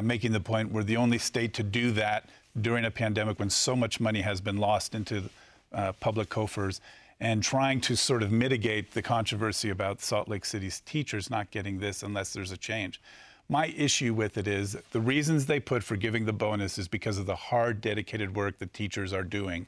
making 0.02 0.33
the 0.33 0.40
point 0.40 0.73
we're 0.73 0.83
the 0.83 0.97
only 0.97 1.19
state 1.19 1.55
to 1.55 1.62
do 1.62 1.93
that 1.93 2.28
during 2.61 2.85
a 2.85 2.90
pandemic 2.90 3.38
when 3.38 3.50
so 3.50 3.76
much 3.76 4.00
money 4.00 4.23
has 4.23 4.40
been 4.40 4.57
lost 4.57 4.95
into 4.95 5.28
uh, 5.73 5.93
public 5.93 6.28
coffers 6.28 6.81
and 7.21 7.43
trying 7.43 7.81
to 7.81 7.97
sort 7.97 8.23
of 8.23 8.31
mitigate 8.31 8.93
the 8.93 9.02
controversy 9.02 9.71
about 9.71 10.00
Salt 10.00 10.28
Lake 10.28 10.45
City's 10.45 10.81
teachers 10.81 11.31
not 11.31 11.50
getting 11.50 11.78
this 11.78 12.02
unless 12.02 12.33
there's 12.33 12.52
a 12.52 12.57
change. 12.57 13.00
My 13.49 13.66
issue 13.69 14.12
with 14.12 14.37
it 14.38 14.49
is 14.49 14.76
the 14.90 15.00
reasons 15.00 15.47
they 15.47 15.61
put 15.61 15.83
for 15.83 15.97
giving 15.97 16.26
the 16.26 16.33
bonus 16.33 16.78
is 16.78 16.88
because 16.88 17.16
of 17.16 17.26
the 17.26 17.37
hard, 17.37 17.81
dedicated 17.81 18.35
work 18.35 18.59
that 18.59 18.75
teachers 18.75 19.12
are 19.12 19.23
doing. 19.23 19.66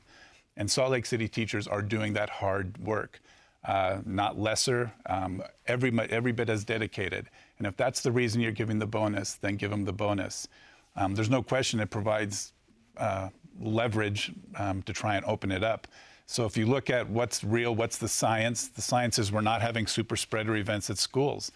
And 0.57 0.71
Salt 0.71 0.91
Lake 0.91 1.07
City 1.07 1.29
teachers 1.29 1.69
are 1.69 1.83
doing 1.83 2.13
that 2.15 2.29
hard 2.29 2.77
work, 2.79 3.21
uh, 3.65 3.99
not 4.05 4.39
lesser, 4.39 4.93
um, 5.07 5.43
every, 5.67 5.93
every 6.11 6.33
bit 6.33 6.49
as 6.49 6.65
dedicated. 6.65 7.29
And 7.59 7.67
if 7.67 7.77
that's 7.77 8.01
the 8.01 8.13
reason 8.13 8.41
you're 8.41 8.53
giving 8.53 8.79
the 8.79 8.87
bonus, 8.87 9.35
then 9.35 9.57
give 9.57 9.71
them 9.71 9.85
the 9.85 9.93
bonus. 9.93 10.49
Um, 10.97 11.15
there's 11.15 11.31
no 11.31 11.43
question 11.43 11.81
it 11.81 11.91
provides 11.91 12.53
uh, 12.97 13.29
leverage 13.61 14.33
um, 14.57 14.83
to 14.83 14.93
try 14.93 15.17
and 15.17 15.25
open 15.27 15.51
it 15.51 15.65
up. 15.65 15.87
So 16.27 16.45
if 16.45 16.57
you 16.57 16.67
look 16.67 16.91
at 16.91 17.09
what's 17.09 17.43
real, 17.43 17.75
what's 17.75 17.99
the 17.99 18.09
science, 18.09 18.69
the 18.69 18.83
science 18.83 19.19
is 19.19 19.33
we're 19.33 19.41
not 19.41 19.63
having 19.63 19.87
super 19.87 20.17
spreader 20.17 20.57
events 20.57 20.91
at 20.91 20.99
schools. 20.99 21.51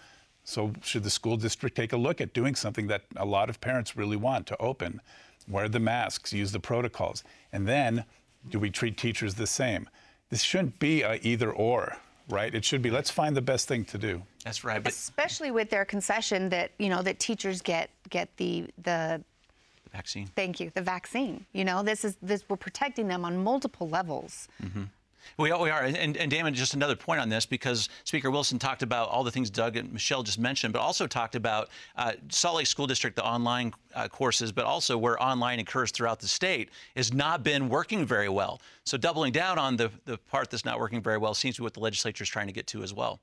So 0.44 0.72
should 0.82 1.04
the 1.04 1.10
school 1.10 1.36
district 1.36 1.76
take 1.76 1.92
a 1.92 1.96
look 1.96 2.20
at 2.20 2.32
doing 2.32 2.54
something 2.54 2.86
that 2.88 3.02
a 3.16 3.24
lot 3.24 3.50
of 3.50 3.60
parents 3.60 3.96
really 3.96 4.16
want 4.16 4.46
to 4.48 4.56
open? 4.60 5.00
Wear 5.46 5.68
the 5.68 5.78
masks, 5.78 6.32
use 6.32 6.52
the 6.52 6.60
protocols. 6.60 7.22
And 7.52 7.68
then 7.68 8.04
do 8.48 8.58
we 8.58 8.70
treat 8.70 8.96
teachers 8.96 9.34
the 9.34 9.46
same? 9.46 9.88
This 10.32 10.40
shouldn't 10.40 10.78
be 10.78 11.02
a 11.02 11.20
either 11.22 11.52
or, 11.52 11.98
right? 12.30 12.54
It 12.54 12.64
should 12.64 12.80
be 12.80 12.90
let's 12.90 13.10
find 13.10 13.36
the 13.36 13.42
best 13.42 13.68
thing 13.68 13.84
to 13.84 13.98
do. 13.98 14.22
That's 14.44 14.64
right. 14.64 14.82
But 14.82 14.94
Especially 14.94 15.50
with 15.50 15.68
their 15.68 15.84
concession 15.84 16.48
that, 16.48 16.70
you 16.78 16.88
know, 16.88 17.02
that 17.02 17.18
teachers 17.18 17.60
get 17.60 17.90
get 18.08 18.34
the 18.38 18.66
the 18.82 19.22
vaccine. 19.92 20.30
Thank 20.34 20.58
you. 20.58 20.72
The 20.72 20.80
vaccine. 20.80 21.44
You 21.52 21.66
know, 21.66 21.82
this 21.82 22.02
is 22.02 22.16
this. 22.22 22.44
We're 22.48 22.56
protecting 22.56 23.08
them 23.08 23.26
on 23.26 23.44
multiple 23.44 23.90
levels. 23.90 24.48
Mm-hmm. 24.62 24.84
We, 25.38 25.52
we 25.52 25.70
are. 25.70 25.82
And, 25.82 26.16
and 26.16 26.30
Damon, 26.30 26.54
just 26.54 26.74
another 26.74 26.96
point 26.96 27.20
on 27.20 27.28
this 27.28 27.46
because 27.46 27.88
Speaker 28.04 28.30
Wilson 28.30 28.58
talked 28.58 28.82
about 28.82 29.08
all 29.08 29.24
the 29.24 29.30
things 29.30 29.50
Doug 29.50 29.76
and 29.76 29.92
Michelle 29.92 30.22
just 30.22 30.38
mentioned, 30.38 30.72
but 30.72 30.80
also 30.80 31.06
talked 31.06 31.34
about 31.34 31.68
uh, 31.96 32.12
Salt 32.28 32.56
Lake 32.56 32.66
School 32.66 32.86
District, 32.86 33.16
the 33.16 33.24
online 33.24 33.72
uh, 33.94 34.08
courses, 34.08 34.52
but 34.52 34.64
also 34.64 34.96
where 34.98 35.22
online 35.22 35.58
occurs 35.58 35.90
throughout 35.90 36.20
the 36.20 36.28
state, 36.28 36.70
has 36.96 37.12
not 37.12 37.42
been 37.42 37.68
working 37.68 38.06
very 38.06 38.28
well. 38.28 38.60
So 38.84 38.96
doubling 38.96 39.32
down 39.32 39.58
on 39.58 39.76
the, 39.76 39.90
the 40.04 40.18
part 40.18 40.50
that's 40.50 40.64
not 40.64 40.78
working 40.78 41.00
very 41.00 41.18
well 41.18 41.34
seems 41.34 41.56
to 41.56 41.62
be 41.62 41.64
what 41.64 41.74
the 41.74 41.80
legislature 41.80 42.22
is 42.22 42.28
trying 42.28 42.46
to 42.46 42.52
get 42.52 42.66
to 42.68 42.82
as 42.82 42.92
well. 42.92 43.20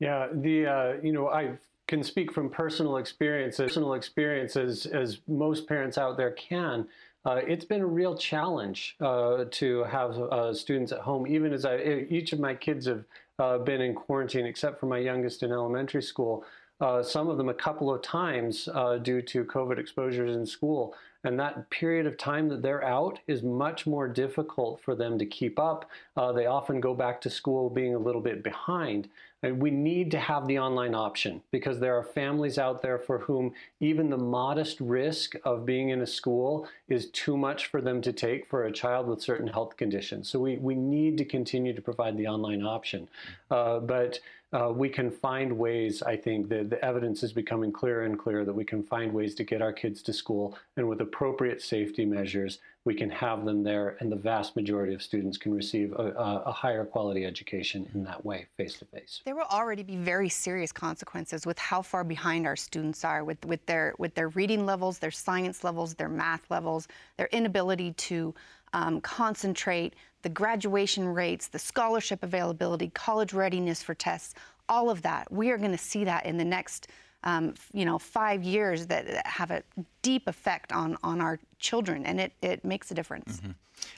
Yeah, 0.00 0.28
the 0.32 0.66
uh, 0.66 0.92
you 1.02 1.12
know 1.12 1.28
I've 1.28 1.58
can 1.86 2.02
speak 2.02 2.32
from 2.32 2.48
personal 2.48 2.96
experiences, 2.96 3.60
personal 3.60 3.94
experiences 3.94 4.86
as 4.86 5.18
most 5.28 5.66
parents 5.66 5.98
out 5.98 6.16
there 6.16 6.30
can. 6.32 6.88
Uh, 7.26 7.40
it's 7.46 7.64
been 7.64 7.80
a 7.80 7.86
real 7.86 8.14
challenge 8.16 8.96
uh, 9.00 9.44
to 9.50 9.82
have 9.84 10.10
uh, 10.18 10.52
students 10.52 10.92
at 10.92 11.00
home, 11.00 11.26
even 11.26 11.54
as 11.54 11.64
I, 11.64 11.78
each 12.10 12.34
of 12.34 12.38
my 12.38 12.54
kids 12.54 12.86
have 12.86 13.04
uh, 13.38 13.58
been 13.58 13.80
in 13.80 13.94
quarantine, 13.94 14.44
except 14.44 14.78
for 14.78 14.86
my 14.86 14.98
youngest 14.98 15.42
in 15.42 15.50
elementary 15.50 16.02
school. 16.02 16.44
Uh, 16.80 17.02
some 17.02 17.28
of 17.28 17.38
them 17.38 17.48
a 17.48 17.54
couple 17.54 17.92
of 17.92 18.02
times 18.02 18.68
uh, 18.74 18.98
due 18.98 19.22
to 19.22 19.44
COVID 19.44 19.78
exposures 19.78 20.36
in 20.36 20.44
school. 20.44 20.94
And 21.24 21.40
that 21.40 21.68
period 21.70 22.06
of 22.06 22.16
time 22.18 22.48
that 22.50 22.62
they're 22.62 22.84
out 22.84 23.18
is 23.26 23.42
much 23.42 23.86
more 23.86 24.06
difficult 24.06 24.80
for 24.82 24.94
them 24.94 25.18
to 25.18 25.26
keep 25.26 25.58
up. 25.58 25.90
they 26.16 26.46
often 26.46 26.80
go 26.80 26.94
back 26.94 27.20
to 27.22 27.30
school 27.30 27.70
being 27.70 27.94
a 27.94 27.98
little 27.98 28.20
bit 28.20 28.42
behind. 28.42 29.08
And 29.44 29.60
we 29.60 29.70
need 29.70 30.10
to 30.12 30.18
have 30.18 30.46
the 30.46 30.58
online 30.58 30.94
option 30.94 31.42
because 31.50 31.78
there 31.78 31.98
are 31.98 32.02
families 32.02 32.58
out 32.58 32.80
there 32.80 32.98
for 32.98 33.18
whom 33.18 33.52
even 33.78 34.08
the 34.08 34.16
modest 34.16 34.80
risk 34.80 35.34
of 35.44 35.66
being 35.66 35.90
in 35.90 36.00
a 36.00 36.06
school 36.06 36.66
is 36.88 37.10
too 37.10 37.36
much 37.36 37.66
for 37.66 37.82
them 37.82 38.00
to 38.02 38.12
take 38.12 38.48
for 38.48 38.64
a 38.64 38.72
child 38.72 39.06
with 39.06 39.20
certain 39.20 39.46
health 39.46 39.76
conditions. 39.76 40.30
So 40.30 40.38
we, 40.38 40.56
we 40.56 40.74
need 40.74 41.18
to 41.18 41.26
continue 41.26 41.74
to 41.74 41.82
provide 41.82 42.16
the 42.16 42.26
online 42.26 42.62
option. 42.62 43.06
Uh, 43.50 43.80
but 43.80 44.18
uh, 44.54 44.70
we 44.70 44.88
can 44.88 45.10
find 45.10 45.58
ways, 45.58 46.00
I 46.02 46.16
think, 46.16 46.48
the, 46.48 46.62
the 46.62 46.82
evidence 46.84 47.24
is 47.24 47.32
becoming 47.32 47.72
clearer 47.72 48.04
and 48.04 48.16
clearer 48.16 48.44
that 48.44 48.52
we 48.52 48.64
can 48.64 48.84
find 48.84 49.12
ways 49.12 49.34
to 49.34 49.44
get 49.44 49.60
our 49.60 49.72
kids 49.72 50.00
to 50.02 50.12
school, 50.12 50.56
and 50.76 50.88
with 50.88 51.00
appropriate 51.00 51.60
safety 51.60 52.04
measures, 52.04 52.60
we 52.84 52.94
can 52.94 53.08
have 53.08 53.44
them 53.44 53.62
there, 53.62 53.96
and 54.00 54.12
the 54.12 54.16
vast 54.16 54.56
majority 54.56 54.92
of 54.92 55.02
students 55.02 55.38
can 55.38 55.54
receive 55.54 55.92
a, 55.92 56.42
a 56.44 56.52
higher 56.52 56.84
quality 56.84 57.24
education 57.24 57.88
in 57.94 58.04
that 58.04 58.24
way, 58.24 58.46
face 58.58 58.78
to 58.78 58.84
face. 58.84 59.22
There 59.24 59.34
will 59.34 59.46
already 59.50 59.82
be 59.82 59.96
very 59.96 60.28
serious 60.28 60.70
consequences 60.70 61.46
with 61.46 61.58
how 61.58 61.80
far 61.80 62.04
behind 62.04 62.46
our 62.46 62.56
students 62.56 63.02
are 63.02 63.24
with, 63.24 63.42
with, 63.46 63.64
their, 63.64 63.94
with 63.98 64.14
their 64.14 64.28
reading 64.28 64.66
levels, 64.66 64.98
their 64.98 65.10
science 65.10 65.64
levels, 65.64 65.94
their 65.94 66.10
math 66.10 66.42
levels, 66.50 66.86
their 67.16 67.28
inability 67.32 67.92
to 67.92 68.34
um, 68.74 69.00
concentrate, 69.00 69.94
the 70.20 70.28
graduation 70.28 71.08
rates, 71.08 71.46
the 71.48 71.58
scholarship 71.58 72.22
availability, 72.22 72.90
college 72.90 73.32
readiness 73.32 73.82
for 73.82 73.94
tests, 73.94 74.34
all 74.68 74.90
of 74.90 75.00
that. 75.02 75.30
We 75.32 75.50
are 75.50 75.58
going 75.58 75.72
to 75.72 75.78
see 75.78 76.04
that 76.04 76.26
in 76.26 76.36
the 76.36 76.44
next, 76.44 76.88
um, 77.24 77.54
you 77.72 77.84
know, 77.84 77.98
five 77.98 78.42
years 78.42 78.86
that, 78.86 79.06
that, 79.06 79.26
have 79.26 79.50
a 79.50 79.62
deep 80.02 80.28
effect 80.28 80.72
on, 80.72 80.96
on 81.02 81.20
our 81.20 81.40
children, 81.58 82.06
and 82.06 82.20
it, 82.20 82.32
it 82.42 82.64
makes 82.64 82.90
a 82.90 82.94
difference. 82.94 83.38
Mm-hmm. 83.38 83.50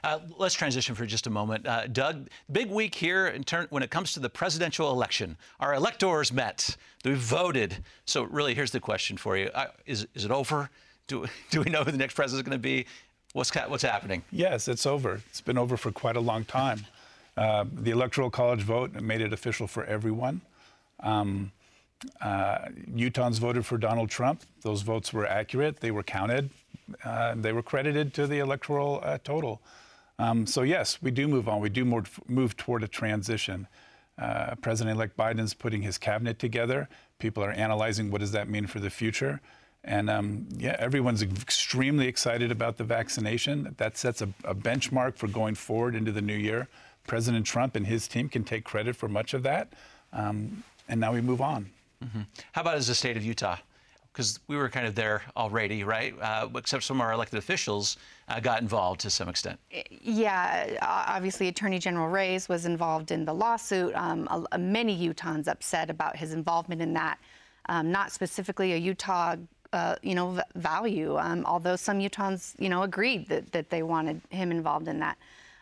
Uh, 0.02 0.20
let's 0.38 0.54
transition 0.54 0.94
for 0.94 1.06
just 1.06 1.26
a 1.26 1.30
moment. 1.30 1.66
Uh, 1.66 1.86
Doug, 1.88 2.28
big 2.50 2.70
week 2.70 2.94
here 2.94 3.26
in 3.28 3.44
turn, 3.44 3.66
when 3.70 3.82
it 3.82 3.90
comes 3.90 4.12
to 4.12 4.20
the 4.20 4.30
presidential 4.30 4.90
election. 4.90 5.36
Our 5.60 5.74
electors 5.74 6.32
met, 6.32 6.76
we 7.04 7.14
voted. 7.14 7.84
So, 8.04 8.22
really, 8.22 8.54
here's 8.54 8.70
the 8.70 8.80
question 8.80 9.16
for 9.16 9.36
you 9.36 9.46
uh, 9.54 9.66
is, 9.84 10.06
is 10.14 10.24
it 10.24 10.30
over? 10.30 10.70
Do, 11.08 11.26
do 11.50 11.62
we 11.62 11.70
know 11.70 11.84
who 11.84 11.90
the 11.90 11.98
next 11.98 12.14
president 12.14 12.46
is 12.46 12.48
going 12.48 12.58
to 12.58 12.62
be? 12.62 12.86
What's, 13.32 13.54
what's 13.54 13.82
happening? 13.82 14.22
Yes, 14.32 14.66
it's 14.66 14.86
over. 14.86 15.20
It's 15.28 15.40
been 15.40 15.58
over 15.58 15.76
for 15.76 15.92
quite 15.92 16.16
a 16.16 16.20
long 16.20 16.44
time. 16.44 16.86
Uh, 17.36 17.66
the 17.70 17.90
Electoral 17.90 18.30
College 18.30 18.62
vote 18.62 18.94
made 18.94 19.20
it 19.20 19.32
official 19.32 19.66
for 19.66 19.84
everyone. 19.84 20.40
Um, 21.00 21.52
uh, 22.20 22.58
Utahns 22.94 23.38
voted 23.38 23.64
for 23.64 23.78
Donald 23.78 24.10
Trump. 24.10 24.42
Those 24.62 24.82
votes 24.82 25.12
were 25.12 25.26
accurate. 25.26 25.80
They 25.80 25.90
were 25.90 26.02
counted. 26.02 26.50
Uh, 27.04 27.34
they 27.36 27.52
were 27.52 27.62
credited 27.62 28.14
to 28.14 28.26
the 28.26 28.38
electoral 28.38 29.00
uh, 29.02 29.18
total. 29.24 29.60
Um, 30.18 30.46
so 30.46 30.62
yes, 30.62 31.02
we 31.02 31.10
do 31.10 31.28
move 31.28 31.48
on. 31.48 31.60
We 31.60 31.68
do 31.68 31.84
more, 31.84 32.04
move 32.28 32.56
toward 32.56 32.82
a 32.82 32.88
transition. 32.88 33.66
Uh, 34.18 34.54
President-elect 34.56 35.16
Biden's 35.16 35.52
putting 35.52 35.82
his 35.82 35.98
cabinet 35.98 36.38
together. 36.38 36.88
People 37.18 37.44
are 37.44 37.50
analyzing 37.50 38.10
what 38.10 38.20
does 38.20 38.32
that 38.32 38.48
mean 38.48 38.66
for 38.66 38.80
the 38.80 38.88
future. 38.88 39.40
And 39.84 40.10
um, 40.10 40.48
yeah, 40.56 40.74
everyone's 40.78 41.22
extremely 41.22 42.08
excited 42.08 42.50
about 42.50 42.76
the 42.76 42.84
vaccination. 42.84 43.74
That 43.76 43.96
sets 43.96 44.22
a, 44.22 44.28
a, 44.42 44.54
benchmark 44.54 45.16
for 45.16 45.28
going 45.28 45.54
forward 45.54 45.94
into 45.94 46.10
the 46.10 46.22
new 46.22 46.34
year. 46.34 46.66
President 47.06 47.46
Trump 47.46 47.76
and 47.76 47.86
his 47.86 48.08
team 48.08 48.28
can 48.28 48.42
take 48.42 48.64
credit 48.64 48.96
for 48.96 49.08
much 49.08 49.32
of 49.32 49.44
that. 49.44 49.72
Um, 50.12 50.64
and 50.88 50.98
now 50.98 51.12
we 51.12 51.20
move 51.20 51.40
on. 51.40 51.70
Mm-hmm. 52.04 52.22
How 52.52 52.60
about 52.62 52.76
as 52.76 52.86
the 52.86 52.94
state 52.94 53.16
of 53.16 53.24
Utah? 53.24 53.56
Because 54.12 54.40
we 54.48 54.56
were 54.56 54.70
kind 54.70 54.86
of 54.86 54.94
there 54.94 55.22
already, 55.36 55.84
right? 55.84 56.14
Uh, 56.20 56.48
except 56.56 56.84
some 56.84 56.98
of 56.98 57.06
our 57.06 57.12
elected 57.12 57.38
officials 57.38 57.98
uh, 58.28 58.40
got 58.40 58.62
involved 58.62 59.00
to 59.00 59.10
some 59.10 59.28
extent. 59.28 59.60
Yeah, 59.90 60.78
obviously, 60.80 61.48
Attorney 61.48 61.78
General 61.78 62.08
Reyes 62.08 62.48
was 62.48 62.64
involved 62.64 63.10
in 63.10 63.26
the 63.26 63.34
lawsuit. 63.34 63.94
Um, 63.94 64.46
many 64.58 64.96
Utahns 64.96 65.48
upset 65.48 65.90
about 65.90 66.16
his 66.16 66.32
involvement 66.32 66.80
in 66.80 66.94
that. 66.94 67.18
Um, 67.68 67.92
not 67.92 68.10
specifically 68.10 68.72
a 68.72 68.76
Utah 68.76 69.36
uh, 69.72 69.96
you 70.02 70.14
know, 70.14 70.40
value. 70.54 71.18
Um, 71.18 71.44
although 71.44 71.76
some 71.76 71.98
Utahns, 71.98 72.54
you 72.58 72.68
know, 72.68 72.82
agreed 72.82 73.28
that, 73.28 73.52
that 73.52 73.68
they 73.70 73.82
wanted 73.82 74.20
him 74.30 74.50
involved 74.50 74.88
in 74.88 74.98
that. 75.00 75.18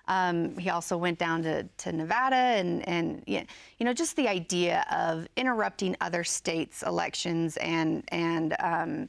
Um, 0.07 0.57
he 0.59 0.71
also 0.71 0.97
went 0.97 1.19
down 1.19 1.43
to, 1.45 1.63
to 1.63 1.93
Nevada 1.93 2.37
and, 2.37 2.87
and, 2.87 3.23
you 3.27 3.47
know, 3.81 3.95
just 3.95 4.17
the 4.17 4.29
idea 4.29 4.85
of 4.91 5.27
interrupting 5.37 5.97
other 6.01 6.25
states' 6.25 6.83
elections 6.83 7.57
and, 7.57 8.05
and 8.09 8.55
um, 8.61 9.09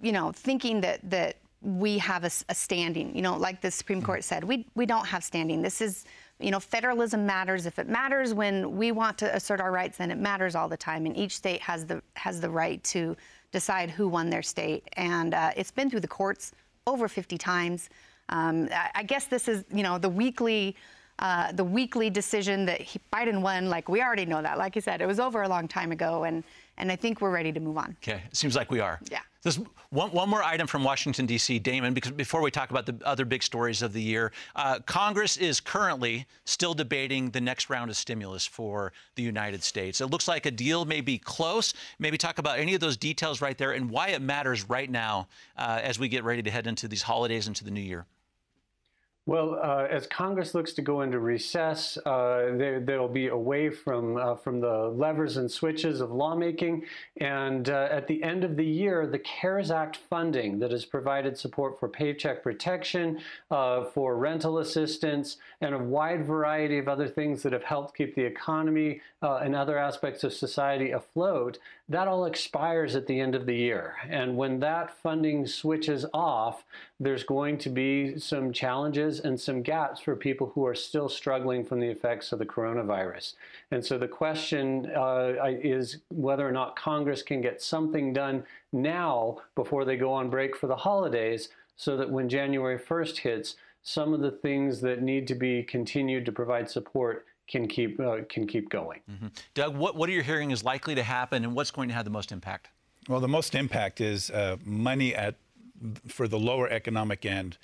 you 0.00 0.12
know, 0.12 0.32
thinking 0.32 0.80
that, 0.82 1.00
that 1.10 1.36
we 1.60 1.98
have 1.98 2.24
a, 2.24 2.30
a, 2.48 2.54
standing, 2.54 3.14
you 3.16 3.22
know, 3.22 3.36
like 3.36 3.60
the 3.60 3.70
Supreme 3.70 4.02
Court 4.02 4.22
said, 4.22 4.44
we, 4.44 4.66
we 4.74 4.84
don't 4.84 5.06
have 5.06 5.24
standing. 5.24 5.62
This 5.62 5.80
is, 5.80 6.04
you 6.38 6.50
know, 6.50 6.60
federalism 6.60 7.24
matters. 7.24 7.64
If 7.64 7.78
it 7.78 7.88
matters 7.88 8.34
when 8.34 8.76
we 8.76 8.92
want 8.92 9.16
to 9.18 9.34
assert 9.34 9.60
our 9.60 9.72
rights, 9.72 9.96
then 9.96 10.10
it 10.10 10.18
matters 10.18 10.54
all 10.54 10.68
the 10.68 10.76
time. 10.76 11.06
And 11.06 11.16
each 11.16 11.36
state 11.36 11.62
has 11.62 11.86
the, 11.86 12.02
has 12.14 12.40
the 12.40 12.50
right 12.50 12.84
to 12.84 13.16
decide 13.50 13.90
who 13.90 14.08
won 14.08 14.28
their 14.28 14.42
state. 14.42 14.86
And 14.96 15.32
uh, 15.32 15.52
it's 15.56 15.70
been 15.70 15.88
through 15.88 16.00
the 16.00 16.08
courts 16.08 16.52
over 16.86 17.08
50 17.08 17.38
times. 17.38 17.88
Um, 18.28 18.68
I, 18.72 18.90
I, 18.96 19.02
guess 19.02 19.26
this 19.26 19.48
is, 19.48 19.64
you 19.72 19.82
know, 19.82 19.98
the 19.98 20.08
weekly. 20.08 20.76
Uh, 21.20 21.52
the 21.52 21.62
weekly 21.62 22.10
decision 22.10 22.66
that 22.66 22.80
he, 22.80 23.00
Biden 23.12 23.40
won, 23.40 23.68
like 23.68 23.88
we 23.88 24.02
already 24.02 24.26
know 24.26 24.42
that. 24.42 24.58
Like 24.58 24.74
you 24.74 24.82
said, 24.82 25.00
it 25.00 25.06
was 25.06 25.20
over 25.20 25.42
a 25.42 25.48
long 25.48 25.68
time 25.68 25.92
ago, 25.92 26.24
and 26.24 26.42
and 26.76 26.90
I 26.90 26.96
think 26.96 27.20
we're 27.20 27.30
ready 27.30 27.52
to 27.52 27.60
move 27.60 27.78
on. 27.78 27.96
Okay, 28.02 28.20
it 28.26 28.36
seems 28.36 28.56
like 28.56 28.72
we 28.72 28.80
are. 28.80 28.98
Yeah. 29.08 29.20
There's 29.44 29.60
one, 29.90 30.10
one 30.10 30.30
more 30.30 30.42
item 30.42 30.66
from 30.66 30.82
Washington, 30.82 31.26
D.C., 31.26 31.58
Damon, 31.58 31.92
because 31.92 32.12
before 32.12 32.40
we 32.40 32.50
talk 32.50 32.70
about 32.70 32.86
the 32.86 32.96
other 33.04 33.26
big 33.26 33.42
stories 33.42 33.82
of 33.82 33.92
the 33.92 34.00
year, 34.00 34.32
uh, 34.56 34.78
Congress 34.86 35.36
is 35.36 35.60
currently 35.60 36.26
still 36.46 36.72
debating 36.72 37.30
the 37.30 37.42
next 37.42 37.68
round 37.68 37.90
of 37.90 37.96
stimulus 37.96 38.46
for 38.46 38.94
the 39.16 39.22
United 39.22 39.62
States. 39.62 40.00
It 40.00 40.06
looks 40.06 40.26
like 40.26 40.46
a 40.46 40.50
deal 40.50 40.86
may 40.86 41.02
be 41.02 41.18
close. 41.18 41.74
Maybe 41.98 42.16
talk 42.16 42.38
about 42.38 42.58
any 42.58 42.74
of 42.74 42.80
those 42.80 42.96
details 42.96 43.42
right 43.42 43.56
there 43.56 43.72
and 43.72 43.90
why 43.90 44.08
it 44.08 44.22
matters 44.22 44.68
right 44.68 44.90
now 44.90 45.28
uh, 45.58 45.78
as 45.82 45.98
we 45.98 46.08
get 46.08 46.24
ready 46.24 46.42
to 46.42 46.50
head 46.50 46.66
into 46.66 46.88
these 46.88 47.02
holidays 47.02 47.46
into 47.46 47.64
the 47.64 47.70
new 47.70 47.82
year. 47.82 48.06
Well, 49.26 49.58
uh, 49.62 49.86
as 49.90 50.06
Congress 50.06 50.54
looks 50.54 50.74
to 50.74 50.82
go 50.82 51.00
into 51.00 51.18
recess, 51.18 51.96
uh, 52.04 52.50
they, 52.56 52.98
will 52.98 53.08
be 53.08 53.28
away 53.28 53.70
from 53.70 54.18
uh, 54.18 54.36
from 54.36 54.60
the 54.60 54.92
levers 54.94 55.38
and 55.38 55.50
switches 55.50 56.02
of 56.02 56.12
lawmaking. 56.12 56.84
And 57.16 57.70
uh, 57.70 57.88
at 57.90 58.06
the 58.06 58.22
end 58.22 58.44
of 58.44 58.56
the 58.56 58.66
year, 58.66 59.06
the 59.06 59.20
CARES 59.20 59.70
Act 59.70 59.96
funding 59.96 60.58
that 60.58 60.72
has 60.72 60.84
provided 60.84 61.38
support 61.38 61.80
for 61.80 61.88
paycheck 61.88 62.42
protection, 62.42 63.18
uh, 63.50 63.84
for 63.84 64.18
rental 64.18 64.58
assistance, 64.58 65.38
and 65.62 65.74
a 65.74 65.78
wide 65.78 66.26
variety 66.26 66.76
of 66.76 66.86
other 66.86 67.08
things 67.08 67.42
that 67.44 67.54
have 67.54 67.64
helped 67.64 67.96
keep 67.96 68.14
the 68.14 68.24
economy 68.24 69.00
uh, 69.22 69.36
and 69.36 69.56
other 69.56 69.78
aspects 69.78 70.22
of 70.22 70.34
society 70.34 70.90
afloat, 70.90 71.58
that 71.88 72.08
all 72.08 72.24
expires 72.24 72.96
at 72.96 73.06
the 73.06 73.20
end 73.20 73.34
of 73.34 73.44
the 73.44 73.54
year. 73.54 73.94
And 74.08 74.36
when 74.38 74.58
that 74.60 74.96
funding 75.02 75.46
switches 75.46 76.06
off, 76.14 76.64
there's 76.98 77.24
going 77.24 77.58
to 77.58 77.68
be 77.68 78.18
some 78.18 78.52
challenges 78.52 79.20
and 79.20 79.38
some 79.38 79.60
gaps 79.60 80.00
for 80.00 80.16
people 80.16 80.50
who 80.54 80.66
are 80.66 80.74
still 80.74 81.10
struggling 81.10 81.62
from 81.62 81.80
the 81.80 81.88
effects 81.88 82.32
of 82.32 82.38
the 82.38 82.46
coronavirus. 82.46 83.34
And 83.70 83.84
so 83.84 83.98
the 83.98 84.08
question 84.08 84.90
uh, 84.96 85.34
is 85.44 85.98
whether 86.08 86.48
or 86.48 86.52
not 86.52 86.74
Congress 86.74 87.22
can 87.22 87.42
get 87.42 87.60
something 87.60 88.14
done 88.14 88.44
now 88.72 89.42
before 89.54 89.84
they 89.84 89.98
go 89.98 90.12
on 90.12 90.30
break 90.30 90.56
for 90.56 90.68
the 90.68 90.76
holidays 90.76 91.50
so 91.76 91.98
that 91.98 92.10
when 92.10 92.30
January 92.30 92.78
1st 92.78 93.18
hits, 93.18 93.56
some 93.82 94.14
of 94.14 94.20
the 94.20 94.30
things 94.30 94.80
that 94.80 95.02
need 95.02 95.26
to 95.26 95.34
be 95.34 95.62
continued 95.62 96.24
to 96.24 96.32
provide 96.32 96.70
support 96.70 97.26
can 97.48 97.68
keep 97.68 98.00
uh, 98.00 98.18
can 98.28 98.46
keep 98.46 98.70
going. 98.70 99.00
Mm-hmm. 99.10 99.28
Doug, 99.54 99.76
what 99.76 99.96
what 99.96 100.08
are 100.08 100.12
you 100.12 100.22
hearing 100.22 100.50
is 100.50 100.64
likely 100.64 100.94
to 100.94 101.02
happen, 101.02 101.44
and 101.44 101.54
what's 101.54 101.70
going 101.70 101.88
to 101.88 101.94
have 101.94 102.04
the 102.04 102.10
most 102.10 102.32
impact? 102.32 102.68
Well, 103.08 103.20
the 103.20 103.28
most 103.28 103.54
impact 103.54 104.00
is 104.00 104.30
uh, 104.30 104.56
money 104.64 105.14
at 105.14 105.36
for 106.06 106.26
the 106.28 106.38
lower 106.38 106.68
economic 106.68 107.26
end, 107.26 107.58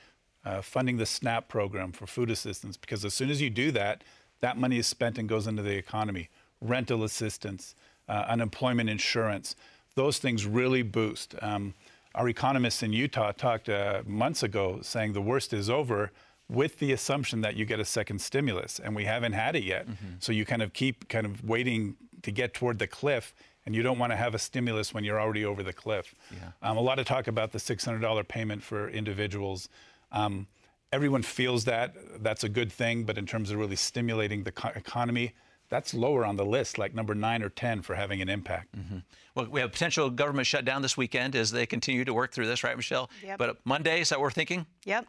uh, 0.45 0.61
funding 0.61 0.99
the 0.99 1.07
SNAP 1.07 1.49
program 1.49 1.93
for 1.93 2.07
food 2.07 2.31
assistance, 2.31 2.77
because 2.77 3.05
as 3.05 3.15
soon 3.15 3.31
as 3.31 3.41
you 3.41 3.49
do 3.49 3.71
that, 3.71 4.05
that 4.41 4.59
money 4.59 4.79
is 4.79 4.87
spent 4.87 5.19
and 5.19 5.29
goes 5.29 5.47
into 5.47 5.63
the 5.63 5.77
economy. 5.77 6.29
Rental 6.61 7.05
assistance, 7.05 7.75
uh, 8.09 8.25
unemployment 8.29 8.91
insurance, 8.91 9.57
those 9.95 10.19
things 10.19 10.45
really 10.45 10.83
boost. 10.83 11.35
Um, 11.41 11.75
our 12.15 12.29
economists 12.29 12.83
in 12.83 12.93
Utah 12.93 13.33
talked 13.33 13.69
uh, 13.69 14.03
months 14.05 14.43
ago 14.43 14.81
saying 14.83 15.13
the 15.13 15.23
worst 15.23 15.53
is 15.53 15.71
over 15.71 16.11
with 16.51 16.79
the 16.79 16.93
assumption 16.93 17.41
that 17.43 17.57
you 17.57 17.65
get 17.65 17.79
a 17.79 17.85
second 17.85 18.21
stimulus, 18.21 18.81
and 18.83 18.95
we 18.97 19.05
haven't 19.05 19.33
had 19.33 19.55
it 19.55 19.63
yet. 19.63 19.87
Mm-hmm. 19.87 20.07
So 20.19 20.33
you 20.33 20.45
kind 20.45 20.63
of 20.63 20.73
keep 20.73 21.09
kind 21.09 21.25
of 21.25 21.45
waiting 21.45 21.97
to 22.23 22.31
get 22.31 22.55
toward 22.55 22.79
the 22.79 22.87
cliff, 22.87 23.35
and 23.65 23.75
you 23.75 23.83
don't 23.83 23.99
want 23.99 24.13
to 24.13 24.17
have 24.17 24.35
a 24.35 24.39
stimulus 24.39 24.93
when 24.93 25.05
you're 25.05 25.21
already 25.21 25.45
over 25.45 25.63
the 25.63 25.73
cliff. 25.73 26.15
Yeah. 26.33 26.51
Um, 26.63 26.77
a 26.77 26.81
lot 26.81 26.99
of 26.99 27.07
talk 27.07 27.29
about 27.29 27.53
the 27.53 27.59
$600 27.59 28.29
payment 28.29 28.63
for 28.63 28.89
individuals. 28.89 29.69
Um, 30.11 30.49
everyone 30.93 31.23
feels 31.23 31.65
that 31.67 31.95
that's 32.23 32.43
a 32.43 32.49
good 32.49 32.73
thing, 32.73 33.05
but 33.05 33.17
in 33.17 33.27
terms 33.27 33.51
of 33.51 33.59
really 33.59 33.77
stimulating 33.77 34.43
the 34.43 34.53
co- 34.53 34.73
economy, 34.75 35.35
that's 35.69 35.95
lower 35.95 36.25
on 36.25 36.37
the 36.37 36.45
list, 36.45 36.79
like 36.79 36.95
number 36.95 37.15
nine 37.15 37.45
or 37.45 37.49
10 37.49 37.83
for 37.83 37.95
having 37.95 38.21
an 38.21 38.29
impact. 38.29 38.77
Mm-hmm. 38.77 38.99
Well, 39.37 39.47
we 39.47 39.61
have 39.61 39.71
potential 39.71 40.11
government 40.11 40.49
shutdown 40.49 40.83
this 40.83 40.97
weekend 40.97 41.37
as 41.37 41.53
they 41.53 41.65
continue 41.65 42.05
to 42.05 42.13
work 42.13 42.33
through 42.33 42.49
this, 42.49 42.65
right, 42.65 42.77
Michelle? 42.77 43.09
Yep. 43.25 43.39
But 43.39 43.57
Monday, 43.65 44.01
is 44.01 44.09
that 44.09 44.19
what 44.19 44.25
we're 44.25 44.31
thinking? 44.33 44.67
Yep. 44.85 45.07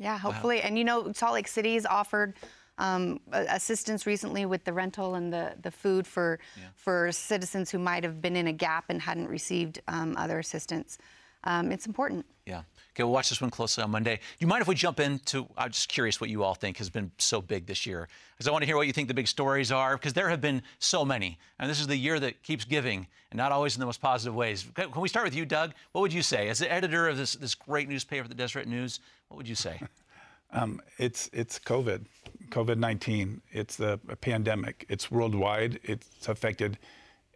Yeah, 0.00 0.18
hopefully. 0.18 0.56
Wow. 0.56 0.62
And 0.64 0.78
you 0.78 0.84
know, 0.84 1.12
Salt 1.12 1.34
Lake 1.34 1.46
City's 1.46 1.84
offered 1.84 2.34
um, 2.78 3.20
assistance 3.32 4.06
recently 4.06 4.46
with 4.46 4.64
the 4.64 4.72
rental 4.72 5.14
and 5.14 5.30
the, 5.30 5.52
the 5.60 5.70
food 5.70 6.06
for 6.06 6.40
yeah. 6.56 6.68
for 6.74 7.12
citizens 7.12 7.70
who 7.70 7.78
might 7.78 8.02
have 8.02 8.22
been 8.22 8.34
in 8.34 8.46
a 8.46 8.52
gap 8.52 8.86
and 8.88 9.02
hadn't 9.02 9.28
received 9.28 9.82
um, 9.86 10.16
other 10.16 10.38
assistance. 10.38 10.98
Um, 11.44 11.72
it's 11.72 11.86
important. 11.86 12.26
Yeah. 12.46 12.62
Okay, 12.92 13.04
we'll 13.04 13.12
watch 13.12 13.28
this 13.28 13.40
one 13.40 13.50
closely 13.50 13.84
on 13.84 13.90
Monday. 13.90 14.18
You 14.40 14.46
mind 14.46 14.62
if 14.62 14.68
we 14.68 14.74
jump 14.74 14.98
into? 14.98 15.46
I'm 15.56 15.70
just 15.70 15.88
curious 15.88 16.20
what 16.20 16.28
you 16.28 16.42
all 16.42 16.54
think 16.54 16.76
has 16.78 16.90
been 16.90 17.12
so 17.18 17.40
big 17.40 17.66
this 17.66 17.86
year, 17.86 18.08
because 18.32 18.48
I 18.48 18.50
want 18.50 18.62
to 18.62 18.66
hear 18.66 18.76
what 18.76 18.88
you 18.88 18.92
think 18.92 19.08
the 19.08 19.14
big 19.14 19.28
stories 19.28 19.70
are, 19.70 19.96
because 19.96 20.12
there 20.12 20.28
have 20.28 20.40
been 20.40 20.62
so 20.80 21.04
many, 21.04 21.38
and 21.58 21.70
this 21.70 21.80
is 21.80 21.86
the 21.86 21.96
year 21.96 22.18
that 22.18 22.42
keeps 22.42 22.64
giving, 22.64 23.06
and 23.30 23.38
not 23.38 23.52
always 23.52 23.76
in 23.76 23.80
the 23.80 23.86
most 23.86 24.02
positive 24.02 24.34
ways. 24.34 24.66
Can 24.74 25.00
we 25.00 25.08
start 25.08 25.24
with 25.24 25.34
you, 25.34 25.46
Doug? 25.46 25.72
What 25.92 26.00
would 26.02 26.12
you 26.12 26.22
say, 26.22 26.48
as 26.48 26.58
the 26.58 26.70
editor 26.70 27.08
of 27.08 27.16
this 27.16 27.34
this 27.34 27.54
great 27.54 27.88
newspaper, 27.88 28.26
the 28.26 28.34
Deseret 28.34 28.66
News? 28.66 28.98
What 29.28 29.36
would 29.36 29.48
you 29.48 29.54
say? 29.54 29.80
um, 30.52 30.82
it's 30.98 31.30
it's 31.32 31.60
COVID, 31.60 32.06
COVID-19. 32.48 33.40
It's 33.52 33.76
the 33.76 34.00
pandemic. 34.20 34.84
It's 34.88 35.10
worldwide. 35.10 35.78
It's 35.84 36.28
affected 36.28 36.76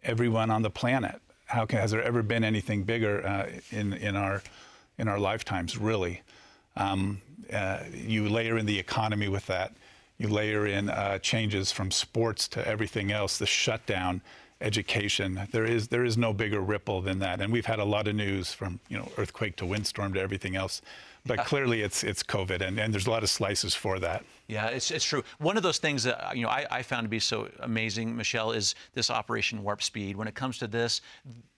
everyone 0.03 0.51
on 0.51 0.61
the 0.61 0.69
planet. 0.69 1.21
How 1.45 1.65
can, 1.65 1.79
has 1.79 1.91
there 1.91 2.01
ever 2.01 2.23
been 2.23 2.43
anything 2.43 2.83
bigger 2.83 3.25
uh, 3.25 3.49
in 3.71 3.93
in 3.93 4.15
our 4.15 4.41
in 4.97 5.07
our 5.07 5.19
lifetimes, 5.19 5.77
really. 5.77 6.21
Um, 6.75 7.21
uh, 7.51 7.79
you 7.93 8.29
layer 8.29 8.57
in 8.57 8.65
the 8.65 8.79
economy 8.79 9.27
with 9.27 9.45
that. 9.47 9.73
You 10.17 10.29
layer 10.29 10.65
in 10.65 10.89
uh, 10.89 11.19
changes 11.19 11.71
from 11.71 11.91
sports 11.91 12.47
to 12.49 12.65
everything 12.65 13.11
else, 13.11 13.37
the 13.37 13.45
shutdown, 13.45 14.21
education. 14.61 15.47
There 15.51 15.65
is 15.65 15.89
there 15.89 16.05
is 16.05 16.17
no 16.17 16.33
bigger 16.33 16.61
ripple 16.61 17.01
than 17.01 17.19
that. 17.19 17.41
And 17.41 17.51
we've 17.51 17.65
had 17.65 17.79
a 17.79 17.83
lot 17.83 18.07
of 18.07 18.15
news 18.15 18.53
from 18.53 18.79
you 18.89 18.97
know 18.97 19.09
earthquake 19.17 19.55
to 19.57 19.65
windstorm 19.65 20.13
to 20.13 20.19
everything 20.19 20.55
else. 20.55 20.81
But 21.27 21.39
clearly, 21.45 21.81
it's 21.81 22.03
it's 22.03 22.21
COVID, 22.21 22.61
and, 22.61 22.79
and 22.79 22.93
there's 22.93 23.07
a 23.07 23.09
lot 23.09 23.23
of 23.23 23.29
slices 23.29 23.73
for 23.73 23.97
that. 23.99 24.23
Yeah, 24.47 24.67
it's, 24.67 24.91
it's 24.91 25.03
true. 25.03 25.23
One 25.39 25.57
of 25.57 25.63
those 25.63 25.79
things 25.79 26.03
that 26.03 26.37
you 26.37 26.43
know 26.43 26.49
I, 26.49 26.67
I 26.69 26.81
found 26.83 27.05
to 27.05 27.09
be 27.09 27.19
so 27.19 27.49
amazing, 27.61 28.15
Michelle, 28.15 28.51
is 28.51 28.75
this 28.93 29.09
Operation 29.09 29.63
Warp 29.63 29.81
Speed. 29.81 30.15
When 30.15 30.27
it 30.27 30.35
comes 30.35 30.59
to 30.59 30.67
this, 30.67 31.01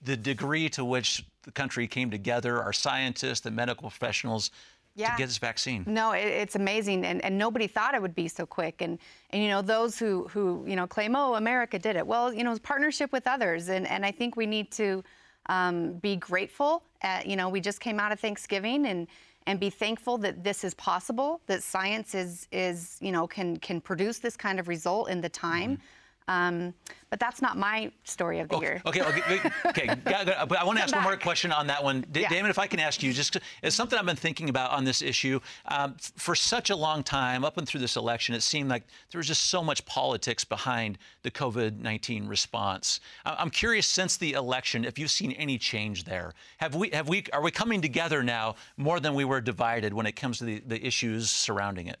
the 0.02 0.16
degree 0.16 0.70
to 0.70 0.84
which 0.84 1.24
the 1.42 1.52
country 1.52 1.86
came 1.86 2.10
together, 2.10 2.62
our 2.62 2.72
scientists, 2.72 3.40
the 3.40 3.50
medical 3.50 3.90
professionals, 3.90 4.50
yeah. 4.98 5.12
to 5.12 5.16
get 5.16 5.26
this 5.26 5.38
vaccine. 5.38 5.84
No, 5.86 6.12
it, 6.12 6.26
it's 6.26 6.56
amazing, 6.56 7.04
and, 7.04 7.24
and 7.24 7.38
nobody 7.38 7.66
thought 7.66 7.94
it 7.94 8.02
would 8.02 8.14
be 8.14 8.28
so 8.28 8.44
quick. 8.44 8.82
And 8.82 8.98
and 9.30 9.42
you 9.42 9.48
know 9.48 9.62
those 9.62 9.98
who 9.98 10.28
who 10.28 10.64
you 10.66 10.76
know 10.76 10.86
claim, 10.86 11.14
oh, 11.14 11.34
America 11.34 11.78
did 11.78 11.96
it. 11.96 12.06
Well, 12.06 12.32
you 12.32 12.44
know, 12.44 12.50
it's 12.50 12.60
partnership 12.60 13.12
with 13.12 13.26
others, 13.26 13.68
and 13.68 13.86
and 13.86 14.04
I 14.04 14.10
think 14.10 14.36
we 14.36 14.46
need 14.46 14.70
to 14.72 15.04
um, 15.46 15.94
be 15.94 16.16
grateful. 16.16 16.82
At, 17.02 17.26
you 17.26 17.36
know, 17.36 17.48
we 17.48 17.60
just 17.60 17.80
came 17.80 18.00
out 18.00 18.12
of 18.12 18.20
Thanksgiving, 18.20 18.86
and 18.86 19.06
and 19.46 19.58
be 19.58 19.70
thankful 19.70 20.18
that 20.18 20.44
this 20.44 20.64
is 20.64 20.74
possible. 20.74 21.40
That 21.46 21.62
science 21.62 22.14
is 22.14 22.48
is 22.50 22.98
you 23.00 23.12
know 23.12 23.26
can 23.26 23.56
can 23.58 23.80
produce 23.80 24.18
this 24.18 24.36
kind 24.36 24.58
of 24.58 24.68
result 24.68 25.08
in 25.08 25.20
the 25.20 25.28
time. 25.28 25.72
Mm-hmm. 25.72 25.82
Um, 26.28 26.74
but 27.10 27.18
that's 27.18 27.40
not 27.40 27.56
my 27.56 27.90
story 28.04 28.38
of 28.38 28.50
the 28.50 28.56
okay, 28.56 28.66
year. 28.66 28.82
Okay, 28.84 29.02
okay, 29.02 29.50
okay. 29.66 29.94
But 30.04 30.58
I 30.58 30.64
want 30.64 30.76
to 30.78 30.84
ask 30.84 30.94
one 30.94 31.02
more 31.02 31.16
question 31.16 31.50
on 31.50 31.66
that 31.68 31.82
one. 31.82 32.04
D- 32.12 32.20
yeah. 32.20 32.28
Damon, 32.28 32.50
if 32.50 32.58
I 32.58 32.66
can 32.66 32.80
ask 32.80 33.02
you, 33.02 33.14
just 33.14 33.38
it's 33.62 33.74
something 33.74 33.98
I've 33.98 34.04
been 34.04 34.14
thinking 34.14 34.50
about 34.50 34.72
on 34.72 34.84
this 34.84 35.00
issue. 35.00 35.40
Um, 35.66 35.96
for 36.16 36.34
such 36.34 36.68
a 36.68 36.76
long 36.76 37.02
time, 37.02 37.44
up 37.44 37.56
and 37.56 37.66
through 37.66 37.80
this 37.80 37.96
election, 37.96 38.34
it 38.34 38.42
seemed 38.42 38.68
like 38.68 38.84
there 39.10 39.18
was 39.18 39.26
just 39.26 39.46
so 39.46 39.64
much 39.64 39.84
politics 39.86 40.44
behind 40.44 40.98
the 41.22 41.30
COVID 41.30 41.78
19 41.78 42.26
response. 42.26 43.00
I'm 43.24 43.50
curious, 43.50 43.86
since 43.86 44.18
the 44.18 44.34
election, 44.34 44.84
if 44.84 44.98
you've 44.98 45.10
seen 45.10 45.32
any 45.32 45.56
change 45.56 46.04
there. 46.04 46.34
Have 46.58 46.74
we, 46.74 46.90
have 46.90 47.08
we, 47.08 47.24
are 47.32 47.42
we 47.42 47.50
coming 47.50 47.80
together 47.80 48.22
now 48.22 48.56
more 48.76 49.00
than 49.00 49.14
we 49.14 49.24
were 49.24 49.40
divided 49.40 49.94
when 49.94 50.04
it 50.04 50.12
comes 50.12 50.38
to 50.38 50.44
the, 50.44 50.60
the 50.66 50.86
issues 50.86 51.30
surrounding 51.30 51.86
it? 51.86 51.98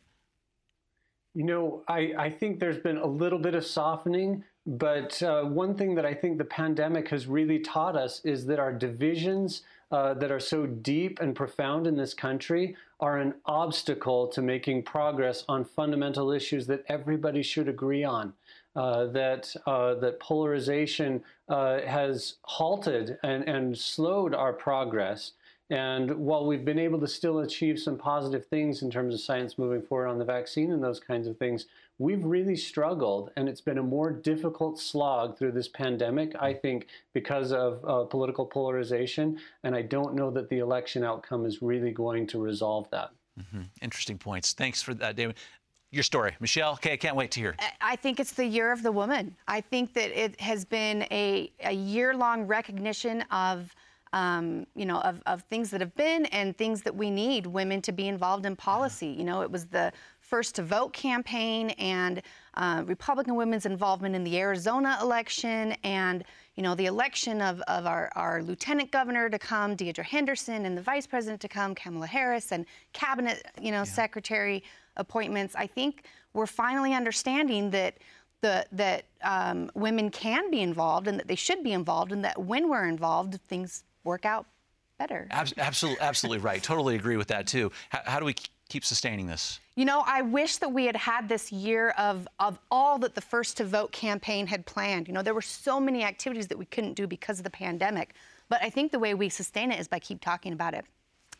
You 1.34 1.44
know, 1.44 1.82
I, 1.88 2.12
I 2.18 2.30
think 2.30 2.58
there's 2.58 2.78
been 2.78 2.96
a 2.96 3.06
little 3.06 3.38
bit 3.38 3.54
of 3.54 3.64
softening, 3.64 4.44
but 4.66 5.22
uh, 5.22 5.44
one 5.44 5.74
thing 5.74 5.94
that 5.94 6.04
I 6.04 6.14
think 6.14 6.38
the 6.38 6.44
pandemic 6.44 7.08
has 7.08 7.26
really 7.26 7.58
taught 7.60 7.96
us 7.96 8.20
is 8.24 8.46
that 8.46 8.58
our 8.58 8.72
divisions 8.72 9.62
uh, 9.90 10.14
that 10.14 10.30
are 10.30 10.40
so 10.40 10.66
deep 10.66 11.20
and 11.20 11.34
profound 11.34 11.86
in 11.86 11.96
this 11.96 12.12
country 12.12 12.76
are 13.00 13.18
an 13.18 13.34
obstacle 13.46 14.26
to 14.28 14.42
making 14.42 14.82
progress 14.82 15.44
on 15.48 15.64
fundamental 15.64 16.30
issues 16.32 16.66
that 16.66 16.84
everybody 16.88 17.42
should 17.42 17.68
agree 17.68 18.04
on. 18.04 18.32
Uh, 18.76 19.06
that 19.06 19.52
uh, 19.66 19.94
that 19.94 20.20
polarization 20.20 21.20
uh, 21.48 21.80
has 21.80 22.34
halted 22.42 23.18
and, 23.24 23.42
and 23.48 23.76
slowed 23.76 24.34
our 24.34 24.52
progress. 24.52 25.32
And 25.70 26.10
while 26.16 26.46
we've 26.46 26.64
been 26.64 26.78
able 26.78 26.98
to 27.00 27.08
still 27.08 27.40
achieve 27.40 27.78
some 27.78 27.98
positive 27.98 28.46
things 28.46 28.82
in 28.82 28.90
terms 28.90 29.12
of 29.12 29.20
science 29.20 29.58
moving 29.58 29.82
forward 29.82 30.08
on 30.08 30.18
the 30.18 30.24
vaccine 30.24 30.72
and 30.72 30.82
those 30.82 30.98
kinds 30.98 31.26
of 31.26 31.36
things, 31.36 31.66
we've 31.98 32.24
really 32.24 32.56
struggled. 32.56 33.30
And 33.36 33.48
it's 33.48 33.60
been 33.60 33.76
a 33.76 33.82
more 33.82 34.10
difficult 34.10 34.80
slog 34.80 35.36
through 35.36 35.52
this 35.52 35.68
pandemic, 35.68 36.34
I 36.40 36.54
think, 36.54 36.86
because 37.12 37.52
of 37.52 37.84
uh, 37.84 38.04
political 38.04 38.46
polarization. 38.46 39.38
And 39.62 39.74
I 39.74 39.82
don't 39.82 40.14
know 40.14 40.30
that 40.30 40.48
the 40.48 40.58
election 40.58 41.04
outcome 41.04 41.44
is 41.44 41.60
really 41.60 41.90
going 41.90 42.26
to 42.28 42.40
resolve 42.40 42.88
that. 42.90 43.10
Mm-hmm. 43.38 43.62
Interesting 43.82 44.16
points. 44.16 44.54
Thanks 44.54 44.80
for 44.80 44.94
that, 44.94 45.16
David 45.16 45.36
your 45.90 46.02
story. 46.02 46.34
Michelle, 46.38 46.72
okay, 46.74 46.92
I 46.92 46.96
can't 46.96 47.16
wait 47.16 47.30
to 47.32 47.40
hear. 47.40 47.56
I 47.80 47.96
think 47.96 48.20
it's 48.20 48.32
the 48.32 48.44
year 48.44 48.72
of 48.72 48.82
the 48.82 48.92
woman. 48.92 49.34
I 49.46 49.60
think 49.60 49.94
that 49.94 50.10
it 50.10 50.38
has 50.40 50.64
been 50.64 51.06
a, 51.10 51.50
a 51.64 51.72
year 51.72 52.14
long 52.14 52.46
recognition 52.46 53.22
of 53.30 53.74
um, 54.12 54.66
you 54.74 54.86
know, 54.86 54.98
of, 55.00 55.22
of 55.26 55.42
things 55.42 55.70
that 55.70 55.80
have 55.80 55.94
been 55.94 56.26
and 56.26 56.56
things 56.56 56.82
that 56.82 56.94
we 56.94 57.10
need 57.10 57.46
women 57.46 57.82
to 57.82 57.92
be 57.92 58.08
involved 58.08 58.46
in 58.46 58.56
policy. 58.56 59.08
You 59.08 59.24
know, 59.24 59.42
it 59.42 59.50
was 59.50 59.66
the 59.66 59.92
first 60.20 60.54
to 60.56 60.62
vote 60.62 60.92
campaign 60.92 61.70
and 61.70 62.22
uh, 62.54 62.82
Republican 62.86 63.34
women's 63.34 63.66
involvement 63.66 64.14
in 64.14 64.24
the 64.24 64.38
Arizona 64.38 64.98
election 65.00 65.72
and, 65.84 66.24
you 66.54 66.62
know, 66.62 66.74
the 66.74 66.86
election 66.86 67.40
of, 67.40 67.60
of 67.62 67.86
our, 67.86 68.10
our 68.14 68.42
lieutenant 68.42 68.90
governor 68.90 69.30
to 69.30 69.38
come, 69.38 69.76
Deidre 69.76 70.04
Henderson, 70.04 70.66
and 70.66 70.76
the 70.76 70.82
vice 70.82 71.06
president 71.06 71.40
to 71.42 71.48
come, 71.48 71.74
Kamala 71.74 72.06
Harris, 72.06 72.52
and 72.52 72.66
cabinet, 72.92 73.46
you 73.60 73.70
know, 73.70 73.78
yeah. 73.78 73.84
secretary 73.84 74.62
appointments. 74.96 75.54
I 75.54 75.66
think 75.66 76.04
we're 76.34 76.46
finally 76.46 76.92
understanding 76.92 77.70
that 77.70 77.96
the, 78.40 78.66
that 78.72 79.04
um, 79.22 79.70
women 79.74 80.10
can 80.10 80.50
be 80.50 80.60
involved 80.60 81.08
and 81.08 81.18
that 81.18 81.26
they 81.26 81.34
should 81.34 81.64
be 81.64 81.72
involved, 81.72 82.12
and 82.12 82.24
that 82.24 82.38
when 82.38 82.68
we're 82.68 82.86
involved, 82.86 83.40
things 83.48 83.84
work 84.08 84.24
out 84.24 84.46
better. 84.98 85.28
absolutely, 85.30 86.00
absolutely 86.00 86.38
right. 86.38 86.60
Totally 86.60 86.96
agree 86.96 87.16
with 87.16 87.28
that 87.28 87.46
too. 87.46 87.70
How, 87.90 88.00
how 88.04 88.18
do 88.18 88.24
we 88.24 88.34
keep 88.68 88.84
sustaining 88.84 89.26
this? 89.26 89.60
You 89.76 89.84
know, 89.84 90.02
I 90.04 90.22
wish 90.22 90.56
that 90.56 90.72
we 90.72 90.86
had 90.86 90.96
had 90.96 91.28
this 91.28 91.52
year 91.52 91.90
of, 91.90 92.26
of 92.40 92.58
all 92.70 92.98
that 92.98 93.14
the 93.14 93.20
First 93.20 93.58
to 93.58 93.64
Vote 93.64 93.92
campaign 93.92 94.48
had 94.48 94.66
planned. 94.66 95.06
You 95.06 95.14
know, 95.14 95.22
there 95.22 95.34
were 95.34 95.40
so 95.40 95.78
many 95.78 96.02
activities 96.02 96.48
that 96.48 96.58
we 96.58 96.64
couldn't 96.64 96.94
do 96.94 97.06
because 97.06 97.38
of 97.38 97.44
the 97.44 97.50
pandemic. 97.50 98.14
But 98.48 98.60
I 98.62 98.70
think 98.70 98.90
the 98.90 98.98
way 98.98 99.14
we 99.14 99.28
sustain 99.28 99.70
it 99.70 99.78
is 99.78 99.86
by 99.86 100.00
keep 100.00 100.20
talking 100.20 100.52
about 100.52 100.74
it. 100.74 100.84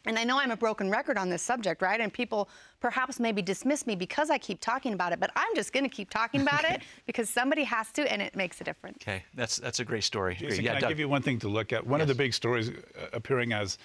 And 0.06 0.18
I 0.18 0.24
know 0.24 0.38
I'm 0.38 0.50
a 0.50 0.56
broken 0.56 0.90
record 0.90 1.18
on 1.18 1.28
this 1.28 1.42
subject, 1.42 1.82
right? 1.82 2.00
And 2.00 2.12
people 2.12 2.48
perhaps 2.80 3.18
maybe 3.20 3.42
dismiss 3.42 3.86
me 3.86 3.96
because 3.96 4.30
I 4.30 4.38
keep 4.38 4.60
talking 4.60 4.92
about 4.92 5.12
it, 5.12 5.20
but 5.20 5.30
I'm 5.36 5.54
just 5.54 5.72
going 5.72 5.84
to 5.84 5.90
keep 5.90 6.08
talking 6.08 6.40
about 6.40 6.64
it 6.64 6.82
because 7.06 7.28
somebody 7.28 7.64
has 7.64 7.90
to, 7.92 8.10
and 8.10 8.22
it 8.22 8.36
makes 8.36 8.60
a 8.60 8.64
difference. 8.64 8.98
Okay, 9.02 9.24
that's 9.34 9.56
that's 9.56 9.80
a 9.80 9.84
great 9.84 10.04
story. 10.04 10.36
Jason, 10.36 10.64
yeah, 10.64 10.72
can 10.72 10.82
Doug. 10.82 10.86
I 10.86 10.88
give 10.90 10.98
you 10.98 11.08
one 11.08 11.22
thing 11.22 11.38
to 11.40 11.48
look 11.48 11.72
at? 11.72 11.86
One 11.86 12.00
yes. 12.00 12.04
of 12.04 12.16
the 12.16 12.22
big 12.22 12.32
stories 12.32 12.70
uh, 12.70 12.72
appearing 13.12 13.52
as 13.52 13.78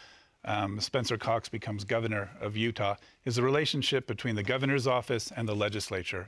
um, 0.46 0.80
Spencer 0.80 1.18
Cox 1.18 1.50
becomes 1.50 1.84
governor 1.84 2.30
of 2.42 2.58
Utah 2.58 2.96
is 3.26 3.36
the 3.38 3.44
relationship 3.44 4.08
between 4.08 4.36
the 4.36 4.44
governor's 4.44 4.88
office 4.88 5.32
and 5.36 5.48
the 5.48 5.56
legislature. 5.56 6.28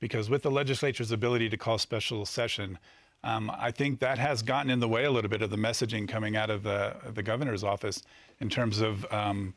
Because 0.00 0.28
with 0.28 0.42
the 0.42 0.50
legislature's 0.50 1.12
ability 1.12 1.48
to 1.48 1.56
call 1.56 1.78
special 1.78 2.26
session, 2.26 2.78
um, 3.24 3.50
I 3.56 3.70
think 3.70 4.00
that 4.00 4.18
has 4.18 4.42
gotten 4.42 4.70
in 4.70 4.80
the 4.80 4.88
way 4.88 5.04
a 5.04 5.10
little 5.10 5.30
bit 5.30 5.42
of 5.42 5.50
the 5.50 5.56
messaging 5.56 6.08
coming 6.08 6.36
out 6.36 6.50
of 6.50 6.62
the, 6.62 6.94
the 7.14 7.22
governor's 7.22 7.62
office 7.64 8.02
in 8.40 8.48
terms 8.48 8.80
of 8.80 9.06
um, 9.12 9.54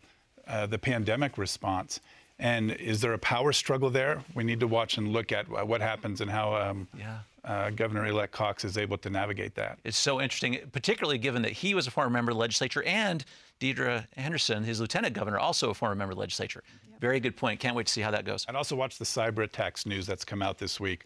uh, 0.48 0.66
the 0.68 0.78
pandemic 0.78 1.38
response. 1.38 2.00
And 2.38 2.72
is 2.72 3.00
there 3.02 3.14
a 3.14 3.18
power 3.18 3.54
struggle 3.54 3.90
there? 3.90 4.24
We 4.34 4.44
need 4.44 4.60
to 4.60 4.68
watch 4.68 4.98
and 4.98 5.08
look 5.14 5.32
at 5.32 5.48
what 5.48 5.82
happens 5.82 6.22
and 6.22 6.30
how 6.30 6.54
um, 6.54 6.88
yeah. 6.98 7.20
uh, 7.46 7.70
Governor-elect 7.70 8.34
Cox 8.34 8.66
is 8.66 8.78
able 8.78 8.98
to 8.98 9.10
navigate 9.10 9.56
that. 9.56 9.80
It's 9.86 9.98
so 9.98 10.22
interesting, 10.22 10.60
particularly 10.74 11.18
given 11.18 11.42
that 11.44 11.54
he 11.54 11.74
was 11.74 11.88
a 11.88 11.92
former 11.92 12.10
member 12.10 12.32
of 12.32 12.36
the 12.36 12.42
legislature 12.42 12.84
and 12.84 13.24
Deidre 13.62 14.06
Henderson, 14.18 14.66
his 14.66 14.82
lieutenant 14.82 15.14
governor, 15.14 15.40
also 15.40 15.70
a 15.70 15.74
former 15.74 15.96
member 15.96 16.12
of 16.12 16.18
the 16.18 16.22
legislature. 16.22 16.62
Yep. 16.92 17.00
Very 17.00 17.20
good 17.22 17.38
point. 17.38 17.62
Can't 17.62 17.76
wait 17.76 17.88
to 17.88 17.94
see 17.94 18.02
how 18.02 18.12
that 18.12 18.26
goes. 18.26 18.46
And 18.50 18.58
also 18.58 18.76
watch 18.76 18.98
the 18.98 19.06
cyber 19.06 19.44
attacks 19.44 19.86
news 19.86 20.06
that's 20.06 20.26
come 20.26 20.42
out 20.42 20.58
this 20.58 20.78
week. 20.78 21.06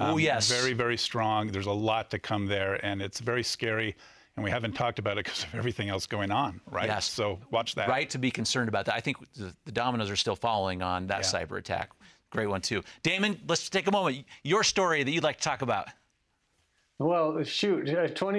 Um, 0.00 0.14
oh, 0.14 0.16
yes. 0.16 0.50
Very, 0.50 0.72
very 0.72 0.96
strong. 0.96 1.48
There's 1.48 1.66
a 1.66 1.72
lot 1.72 2.10
to 2.12 2.18
come 2.18 2.46
there, 2.46 2.84
and 2.84 3.02
it's 3.02 3.20
very 3.20 3.42
scary. 3.42 3.94
And 4.36 4.44
we 4.44 4.50
haven't 4.50 4.72
talked 4.72 4.98
about 4.98 5.18
it 5.18 5.26
because 5.26 5.42
of 5.44 5.54
everything 5.54 5.90
else 5.90 6.06
going 6.06 6.30
on, 6.30 6.62
right? 6.70 6.86
Yes. 6.86 7.10
So 7.10 7.38
watch 7.50 7.74
that. 7.74 7.88
Right 7.88 8.08
to 8.10 8.18
be 8.18 8.30
concerned 8.30 8.70
about 8.70 8.86
that. 8.86 8.94
I 8.94 9.00
think 9.00 9.18
the, 9.34 9.54
the 9.66 9.72
dominoes 9.72 10.08
are 10.08 10.16
still 10.16 10.36
falling 10.36 10.80
on 10.80 11.06
that 11.08 11.30
yeah. 11.30 11.44
cyber 11.44 11.58
attack. 11.58 11.90
Great 12.30 12.46
one, 12.46 12.62
too. 12.62 12.82
Damon, 13.02 13.38
let's 13.46 13.68
take 13.68 13.88
a 13.88 13.90
moment. 13.90 14.24
Your 14.42 14.64
story 14.64 15.02
that 15.02 15.10
you'd 15.10 15.24
like 15.24 15.36
to 15.36 15.42
talk 15.42 15.60
about. 15.60 15.88
Well, 16.98 17.42
shoot, 17.44 17.88
uh, 17.88 18.08
20. 18.08 18.38